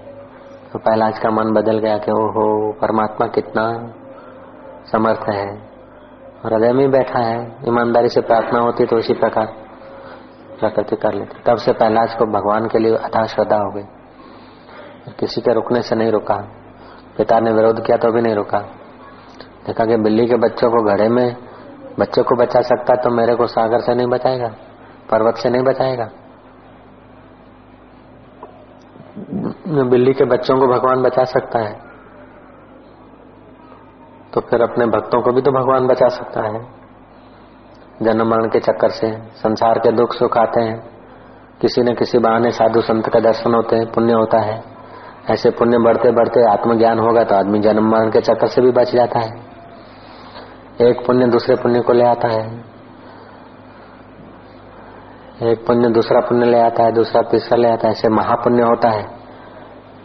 तो 0.73 0.79
पहलाज 0.79 1.19
का 1.19 1.31
मन 1.31 1.53
बदल 1.53 1.79
गया 1.79 1.97
कि 1.97 2.13
ओहो, 2.13 2.73
परमात्मा 2.73 3.27
कितना 3.27 3.93
समर्थ 4.93 5.29
है 5.29 5.47
हृदय 6.45 6.73
में 6.73 6.91
बैठा 6.91 7.19
है, 7.19 7.59
ईमानदारी 7.69 8.09
से 8.09 8.21
प्रार्थना 8.21 8.61
होती 8.61 8.87
तो 8.87 8.99
इसी 8.99 9.15
प्रकार। 9.15 9.62
प्रकृति 10.62 10.96
कर 10.96 11.14
लेती। 11.14 11.42
तब 11.46 11.57
से 11.59 11.72
पहलाज 11.75 12.14
को 12.14 12.27
भगवान 12.33 12.66
के 12.68 12.79
लिए 12.79 12.96
अथा 12.98 13.25
श्रद्धा 13.27 13.57
हो 13.57 13.70
गई। 13.70 13.85
किसी 15.20 15.40
के 15.40 15.55
रुकने 15.55 15.83
से 15.83 15.96
नहीं 15.96 16.11
रुका। 16.11 16.37
पिता 17.16 17.38
ने 17.40 17.53
विरोध 17.53 17.85
किया 17.87 17.96
तो 17.96 18.11
भी 18.12 18.20
नहीं 18.20 18.35
रुका। 18.35 18.59
देखा 19.66 19.85
कि 19.85 19.96
बिल्ली 19.96 20.27
के 20.27 20.37
बच्चों 20.38 20.70
को 20.70 20.83
घड़े 20.85 21.09
में, 21.09 21.37
बच्चों 21.98 22.22
को 22.25 22.37
बचा 22.37 22.61
सकता 22.62 22.94
तो 22.94 23.11
मेरे 23.11 23.35
को 23.35 23.46
सागर 23.46 23.81
से 23.81 23.94
नहीं 23.94 24.07
बचाएगा, 24.07 24.48
पर्वत 25.11 25.37
से 25.37 25.51
नहीं 25.51 25.62
बचाएगा। 25.62 26.09
बिल्ली 29.85 30.12
के 30.12 30.25
बच्चों 30.27 30.59
को 30.59 30.66
भगवान 30.66 31.03
बचा 31.03 31.25
सकता 31.25 31.59
है। 31.59 31.75
तो 34.33 34.40
फिर 34.40 34.62
अपने 34.62 34.87
भक्तों 34.88 35.20
को 35.22 35.33
भी 35.33 35.42
तो 35.42 35.53
भगवान 35.53 35.87
बचा 35.87 36.09
सकता 36.11 36.42
है। 36.42 36.61
जन्म 38.03 38.29
मरण 38.29 38.49
के 38.49 38.61
चक्कर 38.61 38.91
से, 38.91 39.12
संसार 39.35 39.79
के 39.79 39.93
दुख 39.93 40.15
सुख 40.15 40.38
आते 40.38 40.61
हैं। 40.61 40.81
किसी 41.61 41.83
न 41.83 41.95
किसी 41.95 42.19
बहाने 42.19 42.51
साधु 42.51 42.81
संत 42.81 43.09
का 43.09 43.21
दर्शन 43.21 43.55
होते 43.55 43.77
हैं, 43.77 43.93
पुण्य 43.93 44.12
होता 44.12 44.38
है। 44.38 44.62
ऐसे 45.31 45.51
पुण्य 45.51 45.79
बढ़ते 45.79 46.11
बढ़ते 46.11 46.45
आत्मज्ञान 46.53 46.99
होगा 46.99 47.25
तो 47.25 47.35
आदमी 47.35 47.59
जन्म 47.59 47.91
मरण 47.91 48.11
के 48.11 48.21
चक्कर 48.21 48.47
से 48.47 48.62
भी 48.62 48.71
बच 48.71 48.93
जाता 48.93 49.19
है। 49.19 49.31
एक 50.81 51.07
पुण्य 51.07 51.27
दूसरे 51.27 51.57
पुण्य 51.57 51.81
को 51.81 51.93
ले 51.93 52.05
आता 52.05 52.29
है। 52.29 52.73
एक 55.43 55.67
पुण्य 55.67 55.88
दूसरा 55.88 56.21
पुण्य 56.21 56.47
ले 56.47 56.61
आता 56.61 56.83
है, 56.83 56.93
दूसरा 56.93 57.23
तीसरा 57.23 57.57
ले 57.57 57.69
आता 57.69 57.87
है, 57.87 57.93
ऐसे 57.93 58.09
महापुण्य 58.09 58.62
होता 58.62 58.88
है। 58.88 59.03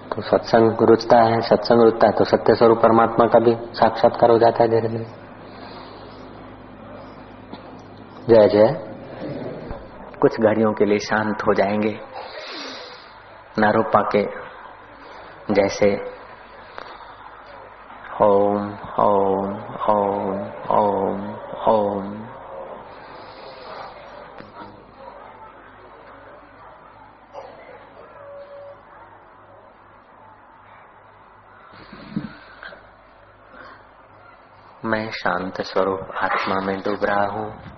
तो 0.09 0.21
सत्संग 0.21 0.81
रुचता 0.81 1.21
है, 1.21 1.41
सत्संग 1.41 1.81
रुचता 1.81 2.07
है 2.07 2.13
तो 2.13 2.23
सत्य 2.23 2.55
स्वरूप 2.55 2.77
परमात्मा 2.77 3.27
का 3.27 3.39
भी 3.39 3.55
साक्षात्कार 3.73 4.31
हो 4.31 4.37
जाता 4.37 4.63
है 4.63 4.69
धीरे 4.69 4.87
धीरे। 4.87 5.26
जय 8.29 8.47
जय। 8.47 8.73
कुछ 10.21 10.39
घड़ियों 10.39 10.73
के 10.73 10.85
लिए 10.85 10.99
शांत 10.99 11.41
हो 11.41 11.53
जाएँगे। 11.53 11.99
नारोपा 13.59 14.09
के 14.15 14.23
जैसे। 15.53 15.95
ओम 18.21 18.73
ओम 18.99 19.55
ओम 19.89 20.51
ओम 20.71 21.33
ओम। 21.67 22.27
मैं 34.85 35.09
शांत 35.11 35.61
स्वरूप 35.61 35.99
आत्मा 36.15 36.55
में 36.55 36.79
डूब 36.79 37.05
रहा 37.05 37.25
हूँ। 37.25 37.76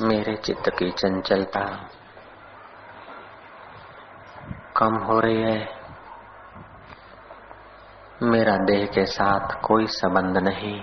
मेरे 0.00 0.36
चित्त 0.36 0.68
की 0.68 0.90
चंचलता 0.90 1.60
कम 4.76 4.94
हो 4.94 5.20
रही 5.20 5.42
है। 5.42 5.68
मेरा 8.22 8.56
देह 8.56 8.86
के 8.86 9.06
साथ 9.06 9.60
कोई 9.64 9.86
संबंध 9.86 10.36
नहीं। 10.36 10.80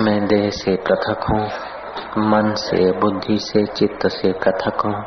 मैं 0.00 0.26
देह 0.26 0.50
से 0.50 0.76
पृथक 0.76 1.20
हूँ, 1.30 1.46
मन 2.26 2.54
से, 2.54 2.92
बुद्धि 2.92 3.38
से, 3.38 3.66
चित्त 3.66 4.06
से 4.06 4.32
पृथक 4.32 4.80
हूँ। 4.80 5.04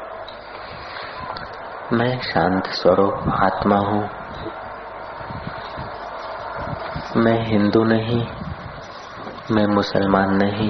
मैं 1.99 2.21
शांत 2.21 2.67
स्वरूप 2.67 3.13
आत्मा 3.29 3.77
हूँ। 3.77 4.09
मैं 7.15 7.45
हिंदू 7.45 7.83
नहीं 7.83 8.44
मैं 9.51 9.65
मुसलमान 9.65 10.29
नहीं, 10.35 10.69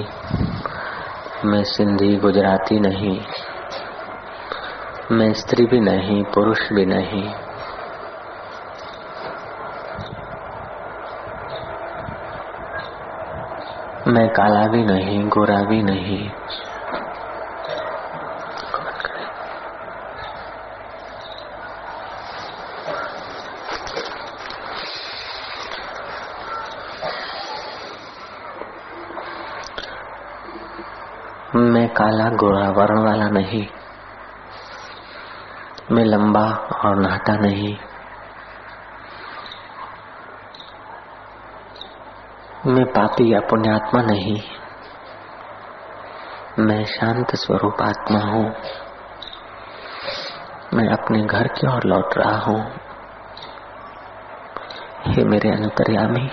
मैं 1.46 1.64
सिंधी 1.64 2.16
गुजराती 2.18 2.80
नहीं, 2.80 3.20
मैं 5.12 5.32
स्त्री 5.34 5.66
भी 5.66 5.80
नहीं, 5.80 6.24
पुरुष 6.24 6.60
भी 6.74 6.86
नहीं। 6.86 7.24
मैं 14.14 14.28
काला 14.30 14.68
भी 14.68 14.84
नहीं, 14.84 15.24
गोरा 15.28 15.62
भी 15.64 15.82
नहीं 15.84 16.30
मैं 31.56 31.88
काला 31.90 32.30
गोरा 32.30 32.70
वर्ण 32.70 33.04
वाला 33.04 33.25
नहीं। 33.36 33.66
मैं 35.92 36.06
लंबा 36.06 36.46
और 36.86 36.96
नाटा 36.96 37.36
नहीं। 37.36 37.78
मैं 42.68 42.86
पापी 42.86 43.34
या 43.34 43.40
पुण्यात्मा 43.40 44.02
नहीं। 44.02 44.40
मैं 46.60 46.84
शांत 46.86 47.36
स्वरूप 47.36 47.82
आत्मा 47.82 48.20
हूँ। 48.20 48.46
मैं 50.74 50.88
अपने 50.90 51.22
घर 51.26 51.48
की 51.48 51.68
ओर 51.68 51.84
लौट 51.86 52.18
रहा 52.18 52.38
हूँ। 52.38 52.62
हे 55.08 55.24
मेरे 55.24 55.50
अंतर्यामी, 55.50 56.30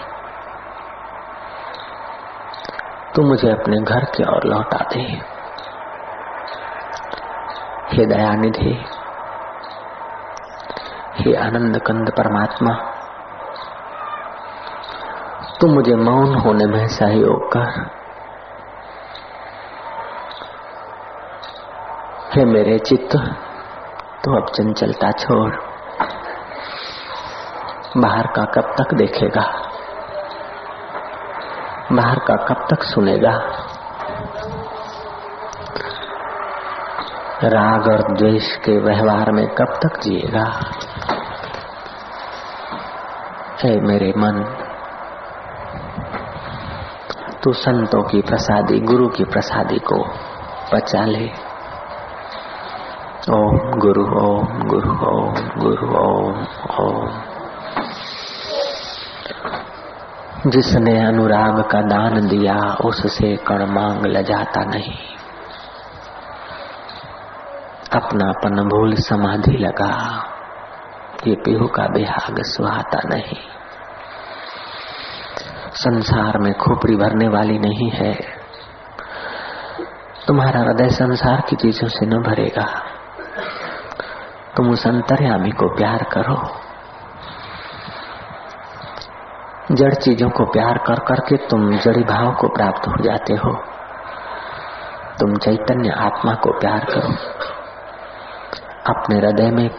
तू 3.15 3.23
मुझे 3.23 3.51
अपने 3.51 3.77
घर 3.83 4.05
की 4.05 4.25
ओर 4.25 4.45
लौटा 4.45 4.79
दे। 4.93 5.32
हे 7.93 8.07
दयानिधि। 8.07 8.85
हे 11.15 11.35
आनंद 11.35 11.79
कंद 11.79 12.11
परमात्मा, 12.11 12.75
तू 15.61 15.67
मुझे 15.67 15.95
मौन 15.95 16.35
होने 16.35 16.67
में 16.67 16.89
सहयोग 16.89 17.53
कर। 17.57 17.91
हे 22.35 22.45
मेरे 22.45 22.79
चित्त, 22.79 23.17
तू 24.25 24.37
अब 24.37 24.47
चंचलता 24.49 25.11
छोड़। 25.11 25.55
बाहर 27.97 28.27
का 28.27 28.45
कब 28.45 28.75
तक 28.79 28.95
देखेगा? 28.95 29.69
बाहर 31.93 32.19
का 32.19 32.37
कब 32.37 32.67
तक 32.71 32.83
सुनेगा? 32.83 33.43
राग 37.45 37.87
और 37.87 38.17
द्वेष 38.17 38.57
के 38.57 38.79
व्यवहार 38.79 39.33
में 39.33 39.47
कब 39.47 39.81
तक 39.83 40.01
जिएगा? 40.01 40.61
हे 43.63 43.81
मेरे 43.81 44.11
मन, 44.17 44.57
तू 47.43 47.53
संतों 47.53 48.03
की 48.03 48.21
प्रसादी, 48.21 48.81
गुरु 48.81 49.09
की 49.09 49.25
प्रसादी 49.25 49.79
को 49.79 50.05
बचा 50.75 51.05
ले। 51.05 51.31
ओम 53.31 53.79
गुरु 53.79 54.05
ओम 54.05 54.63
गुरु 54.63 54.91
ओम 54.91 55.35
गुरु, 55.35 55.97
ओम 55.97 56.47
ओम। 56.81 57.23
जिसने 60.51 61.07
अनुराग 61.07 61.65
का 61.71 61.81
दान 61.81 62.29
दिया, 62.29 62.77
उससे 62.85 63.37
कण 63.37 63.67
मांग 63.67 64.07
ल 64.07 64.23
जाता 64.23 64.65
नहीं। 64.65 65.12
अपनापन 67.97 68.69
भूल 68.69 68.95
समाधि 68.95 69.57
लगा। 69.59 70.25
ये 71.27 71.35
पीहू 71.35 71.67
का 71.67 71.87
बेहाग 71.87 72.37
सुहाता 72.43 73.01
नहीं। 73.09 73.37
संसार 75.75 76.39
में 76.39 76.55
खोपड़ी 76.55 76.97
भरने 76.97 77.29
वाली 77.29 77.59
नहीं 77.59 77.91
है। 77.91 78.15
तुम्हारा 80.27 80.61
हृदय 80.61 80.89
संसार 80.89 81.41
की 81.49 81.57
चीज़ों 81.57 81.89
से 81.89 82.07
न 82.07 82.23
भरेगा। 82.23 82.83
तुम 84.57 84.71
उस 84.71 84.87
अंतर्यामी 84.87 85.51
को 85.51 85.77
प्यार 85.77 86.03
करो। 86.03 86.57
जड़ 89.73 89.95
चीज़ों 89.95 90.31
को 90.31 90.45
प्यार 90.45 90.79
कर 90.79 90.95
करके 90.95 91.37
तुम 91.37 91.77
जड़ी 91.77 92.03
भाव 92.03 92.35
को 92.35 92.49
प्राप्त 92.49 92.89
हो 92.89 93.03
जाते 93.03 93.33
हो। 93.33 93.65
तुम 95.21 95.37
चैतन्य 95.37 95.91
आत्मा 95.91 96.35
को 96.35 96.61
प्यार 96.61 96.85
करो। 96.85 97.42
अपने 98.87 99.17
हृदय 99.17 99.51
में 99.51 99.71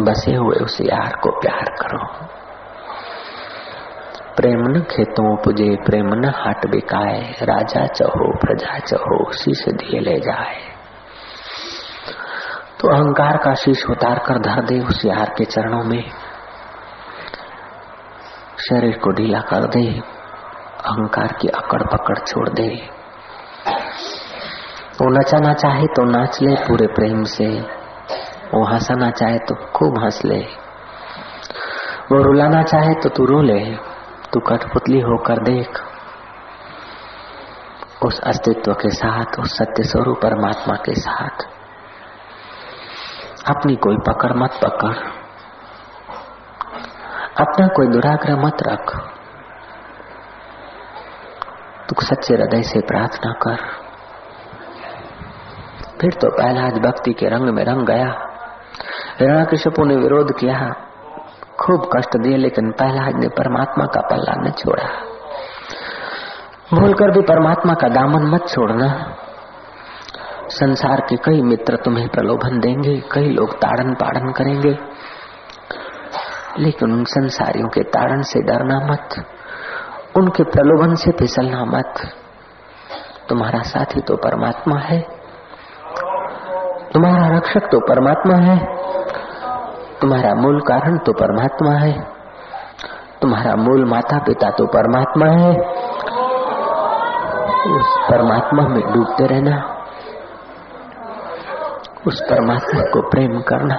बसे 0.00 0.34
हुए 0.34 0.56
उस 0.56 0.78
यार 0.80 1.16
को 1.22 1.30
प्यार 1.40 1.64
करो। 1.64 2.26
प्रेम 4.36 4.60
न 4.60 4.80
खेतों 4.80 5.36
पुजे, 5.36 5.76
प्रेम 5.76 6.14
न 6.14 6.24
हाट 6.24 6.66
बिकाए, 6.66 7.34
राजा 7.42 7.86
चहो, 7.86 8.38
प्रजा 8.38 8.78
चहो, 8.78 9.32
शीश 9.32 9.68
दिए 9.68 10.00
ले 10.00 10.20
जाए। 10.20 10.60
तो 12.80 12.88
अहंकार 12.88 13.36
का 13.36 13.54
शीश 13.54 13.86
उतार 13.86 14.18
कर 14.18 14.38
धर 14.38 14.62
दे 14.62 14.80
उस 14.80 15.04
यार 15.04 15.34
के 15.38 15.44
चरणों 15.44 15.84
में। 15.84 16.10
शरीर 18.70 18.98
को 18.98 19.10
ढीला 19.10 19.40
कर 19.40 19.66
दे, 19.66 20.00
अहंकार 20.84 21.32
की 21.40 21.48
अकड़ 21.48 21.82
पकड़ 21.82 22.18
छोड़ 22.18 22.48
दे। 22.48 22.88
वो 24.92 25.20
नचाना 25.20 25.52
चाहे 25.54 25.86
तो 25.86 26.04
नाच 26.04 26.42
ले 26.42 26.54
पूरे 26.54 26.86
प्रेम 26.86 27.22
से। 27.22 27.81
वो 28.54 28.64
हंसाना 28.64 29.10
चाहे 29.10 29.38
तो 29.38 29.54
खूब 29.54 29.98
हंस 30.04 30.24
ले। 30.24 30.40
वो 32.12 32.22
रुलाना 32.22 32.62
चाहे 32.62 32.94
तो 32.94 33.08
तू 33.08 33.24
रो 33.24 33.42
ले। 33.42 33.92
तू 34.32 34.40
कठपुतली 34.40 35.00
होकर 35.00 35.42
देख। 35.42 35.80
उस 38.04 38.20
अस्तित्व 38.20 38.72
के 38.72 38.90
साथ, 38.90 39.40
उस 39.40 39.58
सत्य 39.58 39.82
स्वरूप 39.82 40.16
परमात्मा 40.22 40.74
के 40.74 40.94
साथ। 40.94 41.48
अपनी 43.50 43.76
कोई 43.76 43.96
पकड़ 43.96 44.32
मत 44.32 44.50
पकड़। 44.64 44.94
अपना 47.40 47.66
कोई 47.66 47.86
दुराग्रह 47.86 48.36
मत 48.36 48.56
रख। 48.62 48.96
तू 51.88 52.02
सच्चे 52.02 52.34
हृदय 52.34 52.62
से 52.62 52.80
प्रार्थना 52.80 53.32
कर। 53.32 53.56
फिर 56.00 56.12
तो 56.12 56.30
पहला 56.30 56.66
आज 56.66 56.72
भक्ति 56.72 57.12
के 57.12 57.28
रंग 57.28 57.48
में 57.48 57.64
रंग 57.64 57.86
गया। 57.86 58.31
हिरण्यकशिपु 59.22 59.84
ने 59.84 59.96
विरोध 59.96 60.38
किया। 60.38 60.74
खूब 61.60 61.90
कष्ट 61.96 62.16
दिए, 62.16 62.36
लेकिन 62.36 62.70
प्रहलाद 62.70 63.14
ने 63.14 63.28
परमात्मा 63.28 63.84
का 63.84 64.00
पल्ला 64.00 64.34
न 64.36 64.50
छोड़ा। 64.50 64.88
भूल 66.74 66.94
कर 66.94 67.10
भी 67.10 67.20
परमात्मा 67.20 67.74
का 67.74 67.88
दामन 67.88 68.22
मत 68.22 68.48
छोड़ना। 68.48 69.16
संसार 70.48 71.00
के 71.00 71.16
कई 71.16 71.42
मित्र 71.42 71.76
तुम्हें 71.76 72.08
प्रलोभन 72.08 72.60
देंगे, 72.60 73.02
कई 73.12 73.28
लोग 73.28 73.54
ताड़न 73.54 73.94
पाड़न 73.94 74.32
करेंगे। 74.32 74.78
लेकिन 76.58 76.92
उन 76.92 77.04
संसारियों 77.04 77.68
के 77.68 77.82
ताड़न 77.82 78.22
से 78.22 78.40
डरना 78.40 78.80
मत, 78.80 79.08
उनके 80.16 80.42
प्रलोभन 80.42 80.94
से 80.94 81.10
फिसलना 81.10 81.64
मत। 81.64 81.94
तुम्हारा 83.28 83.62
साथी 83.62 84.00
तो 84.00 84.16
परमात्मा 84.16 84.78
है, 84.78 85.00
तुम्हारा 86.94 87.36
रक्षक 87.36 87.60
तो 87.60 87.80
परमात्मा 87.80 88.34
है। 88.34 88.82
तुम्हारा 90.02 90.34
मूल 90.34 90.60
कारण 90.60 90.98
तो 90.98 91.12
परमात्मा 91.12 91.70
है। 91.70 92.06
तुम्हारा 93.22 93.56
मूल 93.56 93.84
माता 93.84 94.18
पिता 94.18 94.50
तो 94.50 94.66
परमात्मा 94.66 95.26
है। 95.26 95.50
उस 97.76 97.98
परमात्मा 98.10 98.62
में 98.62 98.92
डूबते 98.92 99.26
रहना, 99.26 99.86
उस 102.06 102.20
परमात्मा 102.30 102.80
को 102.80 103.10
प्रेम 103.10 103.40
करना। 103.40 103.76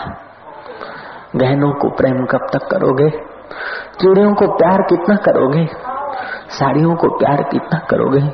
गहनों 1.35 1.71
को 1.73 1.89
प्रेम 1.89 2.25
कब 2.25 2.47
तक 2.53 2.67
करोगे? 2.67 3.09
चूड़ियों 4.01 4.33
को 4.35 4.47
प्यार 4.47 4.81
कितना 4.81 5.15
करोगे? 5.15 5.67
साड़ियों 6.49 6.95
को 6.95 7.07
प्यार 7.09 7.43
कितना 7.43 7.79
करोगे? 7.79 8.29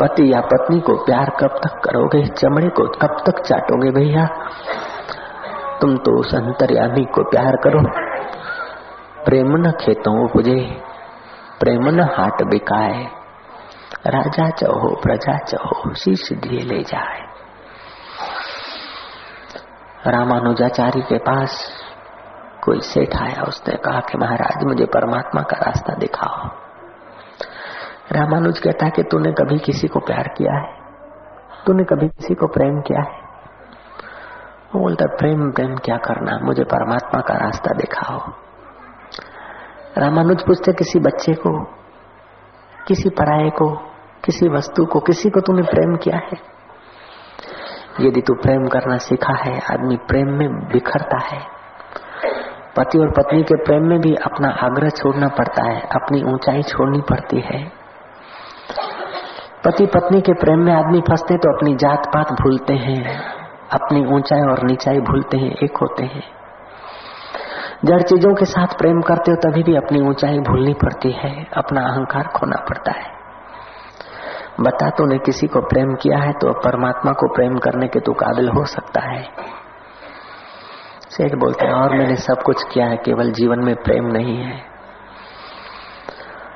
पति 0.00 0.32
या 0.32 0.40
पत्नी 0.40 0.80
को 0.80 0.94
प्यार 0.94 1.30
कब 1.40 1.48
तक 1.48 1.80
करोगे? 1.84 2.26
चमड़े 2.26 2.68
को 2.68 2.88
कब 2.88 3.16
तक 3.26 3.42
चाटोगे 3.42 3.90
भैया? 3.90 4.28
तुम 5.80 5.96
तो 5.96 6.20
उस 6.20 6.34
अंतर्यामी 6.34 7.04
को 7.04 7.22
प्यार 7.22 7.56
करो। 7.56 7.82
प्रेम 9.24 9.56
न 9.56 9.70
खेतों 9.70 10.24
उपजे, 10.24 10.82
प्रेम 11.60 11.88
न 11.88 12.00
हाट 12.00 12.42
बिकाए। 12.42 13.06
राजा 14.06 14.50
चहो, 14.50 15.00
प्रजा 15.02 15.38
चहो, 15.38 15.94
शीश 15.94 16.32
दिए 16.32 16.60
ले 16.60 16.82
जाए। 16.82 17.20
रामानुजाचार्य 20.06 21.00
के 21.00 21.18
पास 21.18 21.72
कोई 22.64 22.80
सेठ 22.80 23.16
आया, 23.16 23.42
उसने 23.42 23.76
कहा 23.76 24.00
कि 24.00 24.18
महाराज, 24.18 24.64
मुझे 24.64 24.84
परमात्मा 24.84 25.42
का 25.42 25.56
रास्ता 25.56 25.94
दिखाओ। 25.94 26.48
रामानुज 28.12 28.58
कहता 28.58 28.88
कि 28.88 29.02
तूने 29.02 29.32
कभी 29.32 29.58
किसी 29.58 29.88
को 29.88 30.00
प्यार 30.00 30.28
किया 30.28 30.52
है? 30.52 30.74
तूने 31.66 31.84
कभी 31.84 32.08
किसी 32.08 32.34
को 32.34 32.46
प्रेम 32.46 32.80
किया 32.80 33.00
है? 33.00 33.19
वो 34.74 34.80
बोलता 34.80 35.04
है 35.10 35.16
प्रेम 35.16 35.50
प्रेम 35.50 35.76
क्या 35.76 35.96
करना? 35.96 36.38
मुझे 36.42 36.64
परमात्मा 36.64 37.20
का 37.20 37.34
रास्ता 37.34 37.74
दिखाओ। 37.74 38.18
रामानुज 39.98 40.42
पूछते, 40.42 40.72
किसी 40.72 41.00
बच्चे 41.00 41.34
को, 41.34 41.64
किसी 42.88 43.08
पराये 43.08 43.50
को, 43.50 43.76
किसी 44.24 44.48
वस्तु 44.48 44.84
को, 44.84 45.00
किसी 45.00 45.30
को 45.30 45.40
तूने 45.40 45.62
प्रेम 45.62 45.96
किया 45.96 46.16
है? 46.16 46.60
यदि 48.00 48.20
तू 48.20 48.34
प्रेम 48.34 48.66
करना 48.66 48.96
सीखा 48.96 49.32
है, 49.32 49.60
आदमी 49.72 49.96
प्रेम 49.96 50.26
में 50.26 50.48
बिखरता 50.48 51.18
है। 51.18 51.40
पति 52.76 52.98
और 52.98 53.10
पत्नी 53.10 53.42
के 53.42 53.64
प्रेम 53.64 53.82
में 53.82 54.00
भी 54.00 54.14
अपना 54.14 54.48
आग्रह 54.48 54.88
छोड़ना 54.88 55.28
पड़ता 55.28 55.70
है, 55.70 55.80
अपनी 55.80 56.22
ऊंचाई 56.22 56.62
छोड़नी 56.62 57.00
पड़ती 57.00 57.40
है। 57.40 57.72
पति 59.64 59.86
पत्नी 59.86 60.20
के 60.20 60.32
प्रेम 60.32 60.58
में 60.58 60.72
आदमी 60.72 61.00
फंसते 61.00 61.36
तो 61.36 61.56
अपनी 61.56 61.74
जात 61.74 62.06
पात 62.06 62.32
भूलते 62.32 62.74
हैं। 62.74 63.29
अपनी 63.72 64.06
ऊंचाई 64.14 64.40
और 64.40 64.62
नीचाई 64.62 65.00
भूलते 65.00 65.36
हैं, 65.36 65.50
एक 65.64 65.76
होते 65.76 66.04
हैं। 66.04 66.22
जड़ 67.84 68.02
चीज़ों 68.02 68.34
के 68.34 68.44
साथ 68.44 68.66
प्रेम 68.66 69.00
करते 69.00 69.30
हो, 69.30 69.36
तभी 69.36 69.62
भी 69.62 69.76
अपनी 69.76 70.00
ऊंचाई 70.00 70.38
भूलनी 70.38 70.74
पड़ती 70.74 71.10
है, 71.10 71.46
अपना 71.56 71.80
अहंकार 71.80 72.26
खोना 72.26 72.56
पड़ता 72.56 72.92
है। 72.92 73.20
बता 74.60 74.90
तूने 74.90 75.18
किसी 75.18 75.46
को 75.46 75.60
प्रेम 75.60 75.94
किया 75.94 76.18
है 76.18 76.32
तो 76.32 76.52
परमात्मा 76.52 77.12
को 77.12 77.34
प्रेम 77.34 77.58
करने 77.58 77.88
के 77.88 78.00
तो 78.00 78.12
काबिल 78.12 78.48
हो 78.48 78.64
सकता 78.64 79.00
है। 79.00 79.22
सेठ 81.10 81.34
बोलते 81.34 81.66
हैं, 81.66 81.72
और 81.72 81.96
मैंने 81.96 82.16
सब 82.16 82.42
कुछ 82.42 82.62
किया 82.74 82.86
है, 82.86 82.96
केवल 82.96 83.32
जीवन 83.32 83.64
में 83.64 83.74
प्रेम 83.76 84.04
नहीं 84.04 84.36
है। 84.36 84.62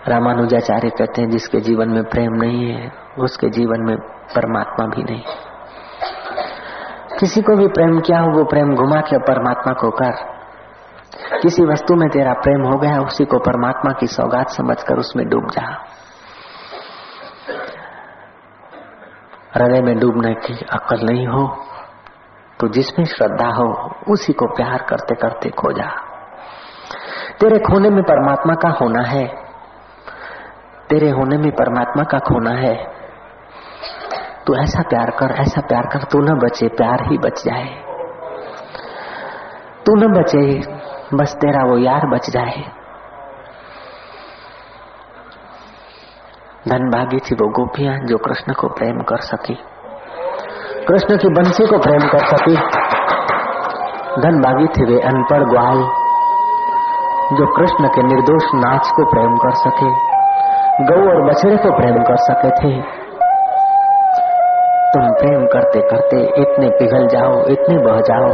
रामानुजाचार्य 0.08 0.90
कहते 0.90 1.22
हैं, 1.22 1.30
जिसके 1.30 1.60
जीवन 1.60 1.88
में 1.88 2.04
प्रेम 2.04 2.32
नहीं 2.32 2.70
है, 2.70 2.92
उसके 3.18 3.48
जीवन 3.48 3.80
में 3.80 3.96
परमात्मा 4.36 4.86
भी 4.86 5.02
नहीं। 5.02 5.22
किसी 7.24 7.40
को 7.42 7.54
भी 7.56 7.66
प्रेम 7.66 7.98
किया 8.00 8.18
हो, 8.20 8.30
वो 8.30 8.44
प्रेम 8.44 8.74
घुमा 8.74 9.00
के 9.00 9.18
परमात्मा 9.18 9.72
को 9.72 9.90
कर। 9.90 11.38
किसी 11.42 11.62
वस्तु 11.64 11.94
में 11.94 12.08
तेरा 12.08 12.32
प्रेम 12.32 12.62
हो 12.62 12.78
गया, 12.78 12.98
उसी 13.00 13.24
को 13.24 13.38
परमात्मा 13.38 13.92
की 13.92 14.06
सौगात 14.06 14.48
समझकर 14.48 14.98
उसमें 14.98 15.28
डूब 15.28 15.46
जा। 15.50 15.62
हृदय 19.54 19.80
में 19.82 19.98
डूबने 19.98 20.34
की 20.34 20.54
अक्ल 20.72 20.98
नहीं 21.06 21.26
हो 21.26 21.46
तो 22.60 22.68
जिसमें 22.68 23.04
श्रद्धा 23.06 23.48
हो, 23.48 23.68
उसी 24.08 24.32
को 24.32 24.46
प्यार 24.46 24.82
करते 24.88 25.14
करते 25.14 25.50
खो 25.50 25.72
जा। 25.72 25.88
तेरे 27.40 27.58
खोने 27.58 27.90
में 27.90 28.02
परमात्मा 28.02 28.54
का 28.54 28.68
होना 28.80 29.02
है, 29.02 29.26
तेरे 30.88 31.10
होने 31.10 31.38
में 31.38 31.50
परमात्मा 31.52 32.04
का 32.04 32.18
खोना 32.18 32.50
है 32.50 32.93
तू 34.46 34.54
ऐसा 34.54 34.82
प्यार 34.82 35.10
कर, 35.10 35.34
ऐसा 35.40 35.60
प्यार 35.60 35.82
कर, 35.82 35.98
तू 36.02 36.18
न 36.18 36.38
बचे, 36.38 36.68
प्यार 36.68 36.98
ही 37.10 37.18
बच 37.18 37.44
जाए। 37.44 37.64
तू 39.86 39.94
न 39.94 40.12
बचे, 40.12 40.60
बस 41.16 41.34
तेरा 41.34 41.64
वो 41.64 41.78
यार 41.78 42.06
बच 42.06 42.30
जाए। 42.30 42.62
धन 46.68 46.90
भागी 46.90 47.18
थी 47.18 47.34
वो 47.34 47.48
गोपियाँ 47.48 47.98
जो 47.98 48.18
कृष्ण 48.18 48.52
को 48.52 48.68
प्रेम 48.68 49.02
कर 49.02 49.16
सकी। 49.16 49.54
कृष्ण 50.88 51.16
की 51.16 51.28
बंसी 51.28 51.66
को 51.66 51.78
प्रेम 51.78 52.08
कर 52.08 52.36
सकी। 52.36 52.56
धन 54.22 54.40
भागी 54.40 54.66
थे 54.66 54.94
वे 54.94 55.00
अनपढ़ 55.00 55.42
ग्वाल, 55.42 55.78
जो 57.36 57.56
कृष्ण 57.56 57.88
के 57.88 58.02
निर्दोष 58.02 58.42
नाच 58.54 58.88
को 58.88 59.10
प्रेम 59.10 59.36
कर 59.36 59.50
सके। 59.50 60.14
गौ 60.84 61.10
और 61.10 61.30
बछड़े 61.30 61.56
को 61.56 61.76
प्रेम 61.76 62.02
कर 62.02 62.16
सके 62.16 62.50
थे। 62.50 63.03
तुम 64.94 65.12
प्रेम 65.12 65.46
करते 65.46 65.80
करते 65.80 66.16
इतने 66.42 66.68
पिघल 66.68 67.06
जाओ, 67.06 67.44
इतने 67.46 67.78
बह 67.78 68.00
जाओ 68.00 68.32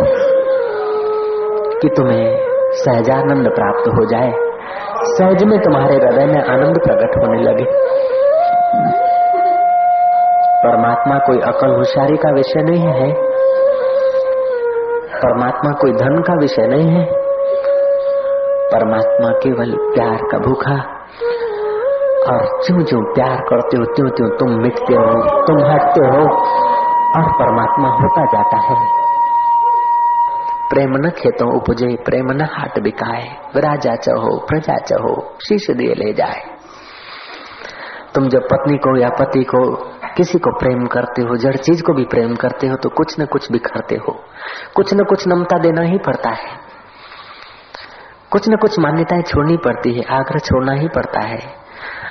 कि 1.81 1.89
तुम्हें 1.89 2.39
सहजानंद 2.73 3.49
प्राप्त 3.49 3.89
हो 3.89 4.05
जाए। 4.05 4.33
सहज 5.05 5.45
में 5.45 5.61
तुम्हारे 5.61 5.95
हृदय 5.95 6.27
में 6.27 6.45
आनंद 6.45 6.79
प्रकट 6.79 7.17
होने 7.17 7.43
लगे। 7.43 7.65
परमात्मा 10.69 11.19
कोई 11.19 11.41
अकल 11.41 11.69
होशियारी 11.69 12.17
का 12.17 12.31
विषय 12.31 12.63
नहीं 12.63 12.87
है। 12.87 13.15
परमात्मा 15.17 15.73
कोई 15.73 15.93
धन 15.93 16.23
का 16.23 16.35
विषय 16.35 16.67
नहीं 16.67 16.91
है। 16.91 17.07
परमात्मा 18.73 19.29
केवल 19.29 19.77
प्यार 19.81 20.19
का 20.33 20.39
भूखा 20.39 21.00
और 22.31 22.45
जो 22.45 22.83
ज्यो 22.83 23.15
प्यार 23.15 23.37
करते 23.37 23.77
हो, 23.77 23.85
त्यों 23.85 24.11
त्यों 24.11 24.31
तुम 24.31 24.51
मिटते 24.51 24.95
हो, 24.95 25.45
तुम 25.47 25.73
हटते 25.73 26.01
हो, 26.01 26.37
और 27.17 27.33
परमात्मा 27.33 27.89
होता 27.89 28.25
जाता 28.25 28.57
है। 28.57 29.01
प्रेम 30.71 30.91
न 30.91 31.11
खेतों 31.11 31.57
उपजे, 31.57 31.97
प्रेम 32.05 32.27
न 32.31 32.41
हाट 32.41 32.81
बिकाए, 32.81 33.37
राजा 33.57 33.97
चहो, 33.97 34.47
प्रजा 34.47 34.79
चहो, 34.79 35.37
शीश 35.49 35.71
दिए 35.71 35.95
ले 35.95 36.13
जाए। 36.13 36.43
तुम 38.15 38.29
जब 38.29 38.41
पत्नी 38.41 38.77
को 38.77 39.01
या 39.01 39.09
पति 39.09 39.45
को 39.45 39.77
किसी 40.17 40.39
को 40.39 40.51
प्रेम 40.51 40.87
करते 40.87 41.23
हो, 41.23 41.37
जड़ 41.37 41.57
चीज़ 41.57 41.83
को 41.83 41.93
भी 41.93 42.05
प्रेम 42.05 42.35
करते 42.35 42.67
हो 42.67 42.77
तो 42.77 42.89
कुछ 42.89 43.21
न 43.21 43.25
कुछ 43.25 43.53
बिखरते 43.53 43.95
हो। 43.95 44.21
कुछ 44.75 44.95
न 44.95 45.05
कुछ 45.05 45.29
नमता 45.29 45.59
देना 45.59 45.83
ही 45.83 45.99
पड़ता 45.99 46.31
है। 46.31 46.71
कुछ 48.31 48.49
न 48.49 48.57
कुछ 48.57 48.79
मान्यताएँ 48.79 49.23
छोड़नी 49.23 49.57
पड़ती 49.57 49.93
है, 49.93 50.03
आग्रह 50.03 50.39
छोड़ना 50.39 50.73
ही 50.73 50.89
पड़ता 50.89 51.21
है। 51.21 51.60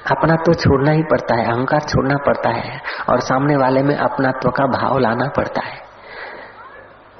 अपना 0.06 0.36
तो 0.36 0.54
छोड़ना 0.54 0.92
ही 0.92 1.04
पड़ता 1.04 1.36
है, 1.36 1.46
अहंकार 1.46 1.80
छोड़ना 1.82 2.16
पड़ता 2.26 2.50
है 2.50 2.80
और 3.10 3.20
सामने 3.20 3.56
वाले 3.58 3.84
में 3.84 3.96
अपनात्व 3.96 4.50
का 4.50 4.66
भाव 4.68 4.98
लाना 4.98 5.28
पड़ता 5.38 5.62
है। 5.66 5.78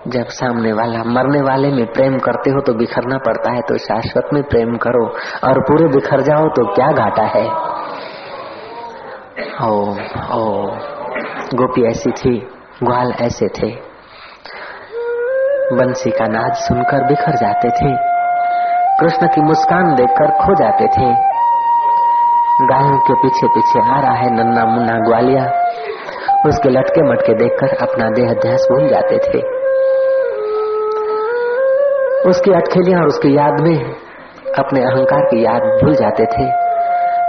जब 0.08 0.28
सामने 0.30 0.72
वाला, 0.74 1.04
मरने 1.06 1.42
वाले 1.42 1.72
में 1.72 1.86
प्रेम 1.86 2.18
करते 2.18 2.52
हो 2.52 2.62
तो 2.62 2.74
बिखरना 2.74 3.18
पड़ता 3.18 3.52
है 3.52 3.62
तो 3.62 3.78
शाश्वत 3.78 4.30
में 4.34 4.42
प्रेम 4.44 4.78
करो 4.78 5.06
और 5.44 5.60
पूरे 5.62 5.88
बिखर 5.88 6.22
जाओ 6.22 6.48
तो 6.50 6.66
क्या 6.76 6.92
घाटा 6.92 7.24
है? 7.24 7.46
ओ 9.64 9.72
ओ 10.32 10.66
गोपी 11.54 11.86
ऐसी 11.88 12.12
थी, 12.12 12.38
ग्वाल 12.84 13.14
ऐसे 13.22 13.48
थे। 13.48 13.72
बंसी 15.76 16.10
का 16.10 16.26
नाच 16.26 16.56
सुनकर 16.58 17.04
बिखर 17.08 17.36
जाते 17.36 17.70
थे। 17.70 17.96
कृष्ण 19.00 19.28
की 19.28 19.42
मुस्कान 19.42 19.96
देखकर 19.96 20.32
खो 20.38 20.56
जाते 20.56 20.88
थे। 20.88 21.29
गायों 22.62 22.98
के 23.00 23.14
पीछे 23.14 23.48
पीछे 23.48 23.80
आ 23.80 24.00
रहा 24.00 24.14
है 24.14 24.36
नन्ना 24.36 24.66
मुन्ना 24.66 25.00
ग्वालिया। 25.00 25.44
उसके 26.46 26.70
लटके 26.70 27.02
मटके 27.02 27.34
देखकर 27.34 27.68
अपना 27.68 28.10
देह 28.10 28.30
अध्यास 28.30 28.68
भूल 28.72 28.90
जाते 28.90 29.18
थे। 29.18 29.42
उसकी 32.30 32.52
अटखेलियाँ 32.52 33.02
और 33.02 33.08
उसकी 33.08 33.38
याद 33.38 33.60
में 33.60 33.96
अपने 34.60 34.82
अहंकार 34.82 35.22
की 35.22 35.46
याद 35.46 35.62
भूल 35.62 35.96
जाते 35.96 36.26
थे। 36.26 36.52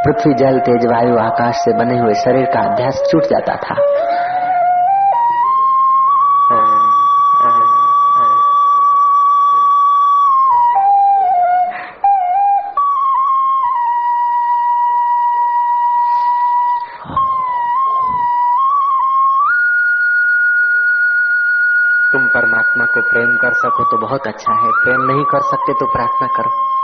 पृथ्वी 0.05 0.35
जल 0.35 0.59
तेज 0.59 0.87
वायु 0.87 1.19
आकाश 1.19 1.55
से 1.55 1.73
बने 1.73 1.99
हुए 1.99 2.15
शरीर 2.15 2.47
का 2.47 2.61
अध्यास 2.61 3.03
छूट 3.11 3.25
जाता 3.25 3.57
था। 3.57 3.75
को 23.81 23.85
तो 23.85 23.97
बहुत 23.97 24.27
अच्छा 24.27 24.53
है। 24.53 24.71
प्रेम 24.71 25.01
नहीं 25.01 25.25
कर 25.25 25.41
सकते 25.41 25.73
तो 25.73 25.87
प्रार्थना 25.87 26.29
करो। 26.37 26.80